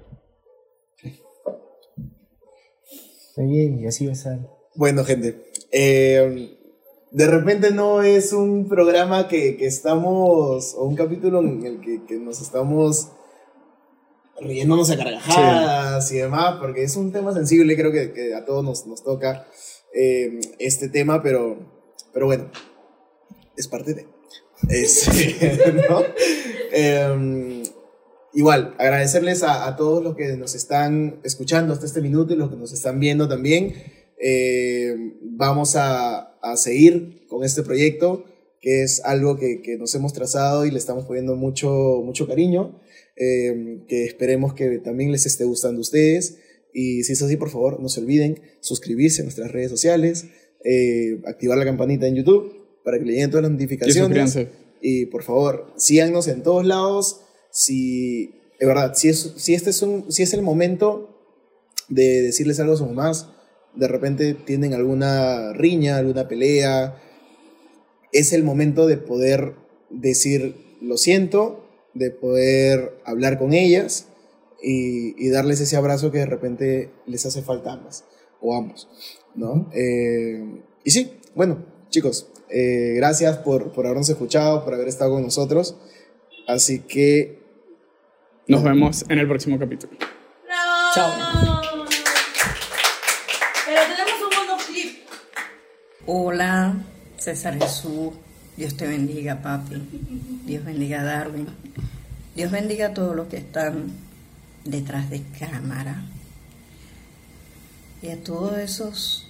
[3.30, 4.38] Está bien, y así va a ser.
[4.74, 5.40] Bueno, gente,
[5.72, 6.57] eh,
[7.10, 12.04] de repente no es un programa que, que estamos, o un capítulo en el que,
[12.04, 13.08] que nos estamos
[14.40, 18.64] riéndonos a carcajadas y demás, porque es un tema sensible, creo que, que a todos
[18.64, 19.46] nos, nos toca
[19.94, 21.58] eh, este tema, pero,
[22.12, 22.50] pero bueno,
[23.56, 24.06] es parte de...
[24.68, 25.08] Es,
[25.88, 26.02] ¿no?
[26.72, 27.62] Em,
[28.34, 32.50] igual, agradecerles a, a todos los que nos están escuchando hasta este minuto y los
[32.50, 33.74] que nos están viendo también.
[34.20, 38.24] Eh, vamos a, a seguir con este proyecto,
[38.60, 42.80] que es algo que, que nos hemos trazado y le estamos poniendo mucho, mucho cariño,
[43.16, 46.38] eh, que esperemos que también les esté gustando a ustedes.
[46.72, 50.26] Y si es así, por favor, no se olviden suscribirse a nuestras redes sociales,
[50.64, 54.38] eh, activar la campanita en YouTube para que le lleguen todas las notificaciones.
[54.80, 57.20] Y por favor, síganos en todos lados.
[57.50, 58.30] Si,
[58.60, 61.18] de verdad, si, es, si, este es un, si es el momento
[61.88, 63.28] de decirles algo a sus mamás,
[63.78, 67.00] de repente tienen alguna riña, alguna pelea,
[68.12, 69.54] es el momento de poder
[69.90, 71.64] decir lo siento,
[71.94, 74.08] de poder hablar con ellas
[74.62, 78.04] y, y darles ese abrazo que de repente les hace falta a ambas
[78.40, 78.88] o ambos,
[79.34, 79.70] ¿no?
[79.72, 85.22] Eh, y sí, bueno, chicos, eh, gracias por, por habernos escuchado, por haber estado con
[85.22, 85.76] nosotros.
[86.46, 87.38] Así que
[88.46, 89.92] Nos vemos en el próximo capítulo.
[90.44, 90.94] ¡Bravo!
[90.94, 91.10] Chao.
[93.66, 94.98] Pero tenemos un bonus clip.
[96.10, 96.74] Hola,
[97.18, 98.14] César Jesús.
[98.56, 99.74] Dios te bendiga, papi.
[100.46, 101.46] Dios bendiga a Darwin.
[102.34, 103.92] Dios bendiga a todos los que están
[104.64, 106.02] detrás de cámara.
[108.00, 109.28] Y a todos esos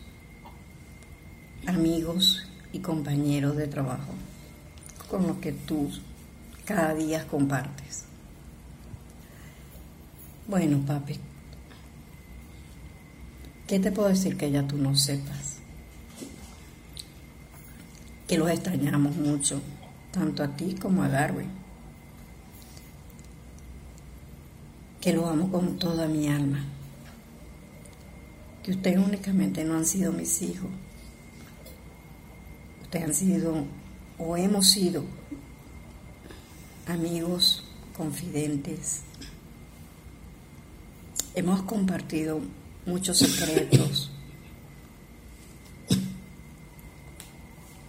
[1.66, 4.12] amigos y compañeros de trabajo
[5.11, 5.91] con los que tú
[6.64, 8.05] cada día compartes.
[10.47, 11.18] Bueno, papi,
[13.66, 15.47] ¿qué te puedo decir que ya tú no sepas?
[18.29, 19.61] Que los extrañamos mucho,
[20.12, 21.49] tanto a ti como a Darwin.
[25.01, 26.64] Que lo amo con toda mi alma.
[28.62, 30.68] que ustedes únicamente no han sido mis hijos.
[32.83, 33.64] Ustedes han sido
[34.18, 35.05] o hemos sido
[36.87, 37.64] amigos,
[37.97, 39.01] confidentes.
[41.35, 42.41] Hemos compartido
[42.85, 44.11] muchos secretos.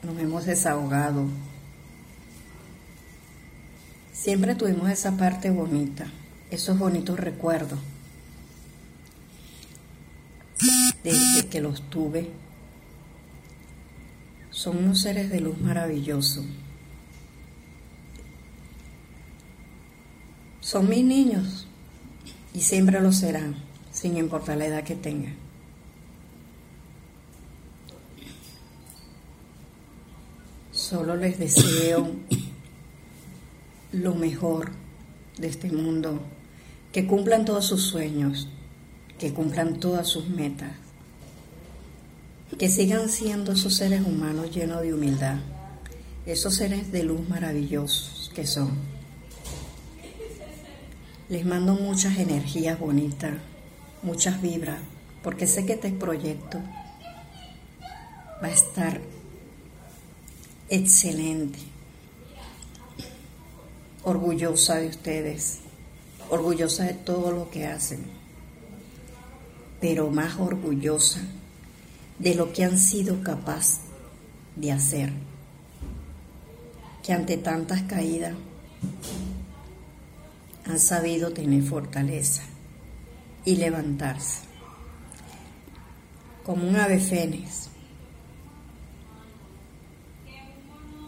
[0.03, 1.27] Nos hemos desahogado.
[4.13, 6.07] Siempre tuvimos esa parte bonita,
[6.51, 7.79] esos bonitos recuerdos.
[11.03, 12.29] Desde que los tuve,
[14.49, 16.45] son unos seres de luz maravillosos.
[20.59, 21.65] Son mis niños
[22.53, 23.55] y siempre lo serán,
[23.91, 25.35] sin importar la edad que tengan.
[30.89, 32.09] Solo les deseo
[33.91, 34.71] lo mejor
[35.37, 36.19] de este mundo,
[36.91, 38.47] que cumplan todos sus sueños,
[39.19, 40.71] que cumplan todas sus metas,
[42.57, 45.35] que sigan siendo esos seres humanos llenos de humildad,
[46.25, 48.71] esos seres de luz maravillosos que son.
[51.29, 53.33] Les mando muchas energías bonitas,
[54.01, 54.79] muchas vibras,
[55.21, 56.59] porque sé que este proyecto
[58.41, 58.99] va a estar
[60.69, 61.59] excelente.
[64.03, 65.59] Orgullosa de ustedes,
[66.29, 68.05] orgullosa de todo lo que hacen,
[69.81, 71.21] pero más orgullosa
[72.17, 73.79] de lo que han sido capaz
[74.55, 75.11] de hacer,
[77.03, 78.35] que ante tantas caídas
[80.65, 82.43] han sabido tener fortaleza
[83.43, 84.41] y levantarse,
[86.45, 87.68] como un ave fénix,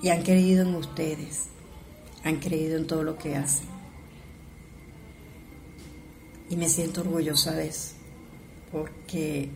[0.01, 1.49] y han creído en ustedes,
[2.23, 3.67] han creído en todo lo que hacen.
[6.49, 7.93] Y me siento orgullosa de eso,
[8.71, 9.49] porque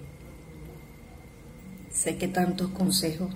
[1.92, 3.30] sé que tantos consejos,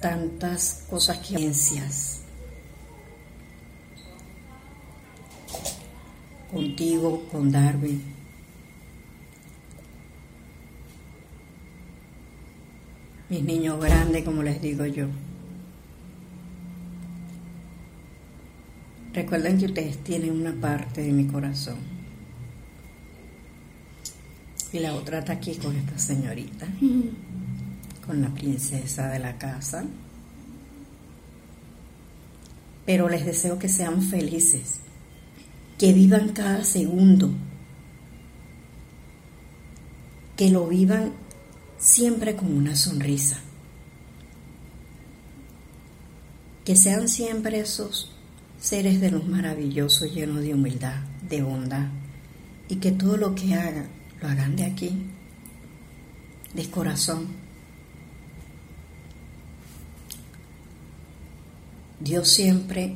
[0.00, 2.20] tantas cosas que ciencias
[6.50, 8.02] contigo, con Darwin,
[13.28, 15.06] mis niños grandes, como les digo yo.
[19.12, 21.78] Recuerden que ustedes tienen una parte de mi corazón.
[24.72, 26.68] Y la otra está aquí con esta señorita,
[28.06, 29.84] con la princesa de la casa.
[32.86, 34.78] Pero les deseo que sean felices,
[35.76, 37.30] que vivan cada segundo,
[40.36, 41.12] que lo vivan
[41.78, 43.40] siempre con una sonrisa,
[46.64, 48.12] que sean siempre esos
[48.60, 51.88] seres de luz maravillosos llenos de humildad, de bondad,
[52.68, 53.88] y que todo lo que hagan,
[54.20, 55.06] lo hagan de aquí,
[56.54, 57.26] de corazón.
[61.98, 62.94] Dios siempre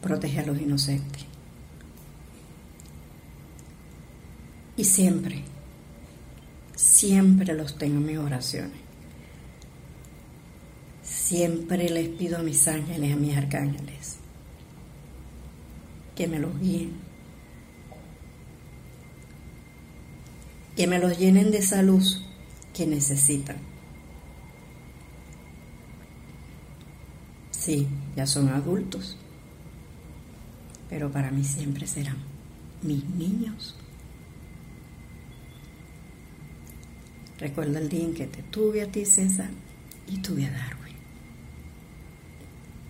[0.00, 1.24] protege a los inocentes.
[4.76, 5.44] Y siempre,
[6.74, 8.78] siempre los tengo en mis oraciones.
[11.02, 14.19] Siempre les pido a mis ángeles, a mis arcángeles,
[16.20, 16.92] que me los guíen,
[20.76, 22.22] que me los llenen de esa luz
[22.74, 23.56] que necesitan.
[27.52, 29.16] Sí, ya son adultos,
[30.90, 32.18] pero para mí siempre serán
[32.82, 33.74] mis niños.
[37.38, 39.48] Recuerda el día en que te tuve a ti, César,
[40.06, 40.96] y tuve a Darwin.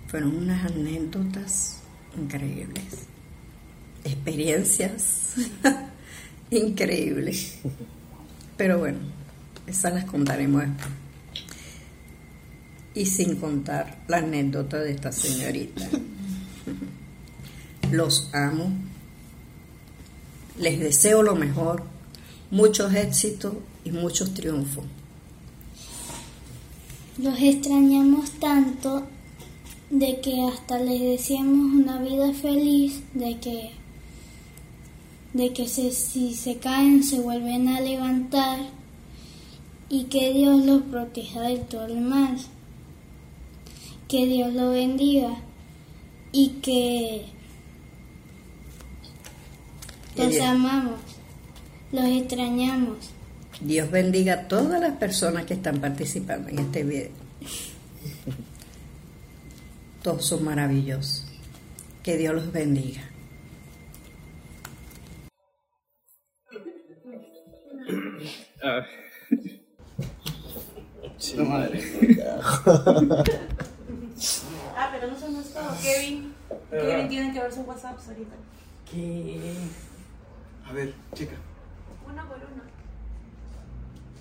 [0.09, 1.85] Fueron unas anécdotas
[2.19, 3.10] increíbles,
[4.05, 5.35] experiencias
[6.51, 7.59] increíbles.
[8.57, 8.99] Pero bueno,
[9.67, 10.89] esas las contaremos después.
[12.95, 15.89] Y sin contar la anécdota de esta señorita.
[17.91, 18.73] Los amo.
[20.59, 21.85] Les deseo lo mejor,
[22.51, 24.85] muchos éxitos y muchos triunfos.
[27.17, 29.07] Los extrañamos tanto
[29.91, 33.80] de que hasta les deseamos una vida feliz, de que
[35.33, 38.59] de que se- si se caen se vuelven a levantar
[39.89, 42.37] y que Dios los proteja de todo el mal.
[44.09, 45.37] Que Dios los bendiga
[46.33, 47.27] y que
[50.17, 51.01] los Dios- amamos,
[51.93, 52.97] los extrañamos.
[53.61, 57.11] Dios bendiga a todas las personas que están participando en este video.
[60.03, 61.27] Todos son maravillosos.
[62.03, 63.10] Que Dios los bendiga.
[71.37, 71.83] La madre.
[74.77, 75.71] Ah, pero no son es todo.
[75.83, 76.35] Kevin.
[76.71, 78.37] Kevin tiene que ver sus WhatsApps ahorita.
[80.69, 81.37] A ver, chica.
[82.07, 82.63] Uno por uno.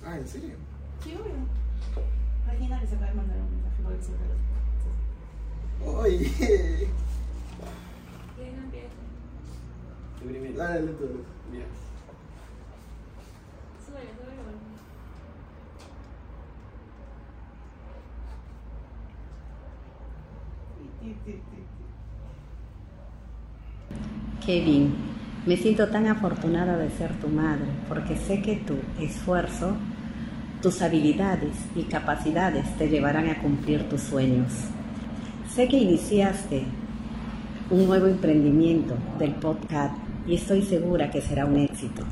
[0.05, 0.55] Ah, ¿en serio?
[1.03, 1.34] Sí, obvio.
[2.47, 4.28] Regina les acaba de mandar un mensaje por el celular.
[5.86, 6.32] Oye.
[8.36, 8.99] ¿Quién empieza?
[10.22, 11.65] Dale, dale, dale.
[24.45, 24.95] Kevin,
[25.45, 29.76] me siento tan afortunada de ser tu madre porque sé que tu esfuerzo,
[30.62, 34.52] tus habilidades y capacidades te llevarán a cumplir tus sueños.
[35.54, 36.64] Sé que iniciaste
[37.70, 39.95] un nuevo emprendimiento del podcast
[40.28, 42.04] y estoy segura que será un éxito.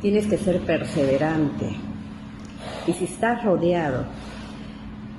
[0.00, 1.76] Tienes que ser perseverante
[2.86, 4.04] y si estás rodeado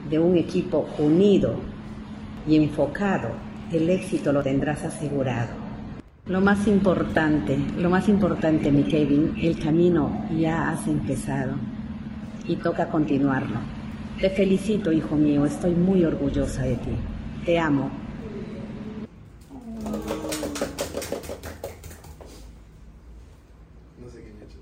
[0.09, 1.55] de un equipo unido
[2.47, 3.29] y enfocado,
[3.71, 5.51] el éxito lo tendrás asegurado.
[6.25, 11.53] Lo más importante, lo más importante, mi Kevin, el camino ya has empezado
[12.47, 13.57] y toca continuarlo.
[14.19, 16.91] Te felicito, hijo mío, estoy muy orgullosa de ti.
[17.45, 17.89] Te amo.
[23.99, 24.59] No sé qué me ha hecho.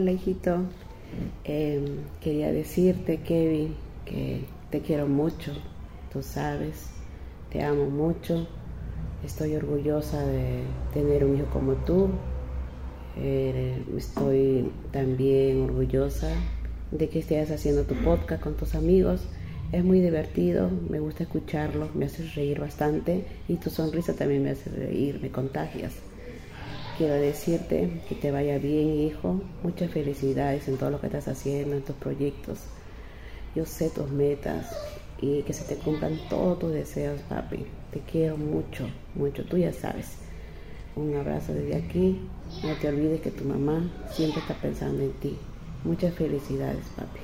[0.00, 0.12] Hola
[1.44, 1.84] Em,
[2.22, 3.74] quería decirte Kevin
[4.06, 5.52] que te quiero mucho,
[6.10, 6.86] tú sabes,
[7.52, 8.46] te amo mucho,
[9.22, 10.62] estoy orgullosa de
[10.94, 12.08] tener un hijo como tú,
[13.18, 16.30] Eh, estoy también orgullosa
[16.92, 19.20] de que estés haciendo tu podcast con tus amigos,
[19.70, 24.50] es muy divertido, me gusta escucharlo, me haces reír bastante y tu sonrisa también me
[24.50, 25.92] hace reír, me contagias.
[27.00, 29.40] Quiero decirte que te vaya bien, hijo.
[29.62, 32.58] Muchas felicidades en todo lo que estás haciendo, en tus proyectos.
[33.54, 34.76] Yo sé tus metas
[35.18, 37.64] y que se te cumplan todos tus deseos, papi.
[37.90, 39.46] Te quiero mucho, mucho.
[39.46, 40.18] Tú ya sabes.
[40.94, 42.20] Un abrazo desde aquí.
[42.62, 45.38] No te olvides que tu mamá siempre está pensando en ti.
[45.84, 47.20] Muchas felicidades, papi.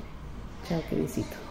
[0.67, 1.35] Chao, Kevincito.
[1.35, 1.46] ¡Ahora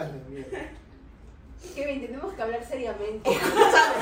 [0.00, 0.58] Ah, la mierda.
[1.74, 3.30] Kevin, tenemos que hablar seriamente.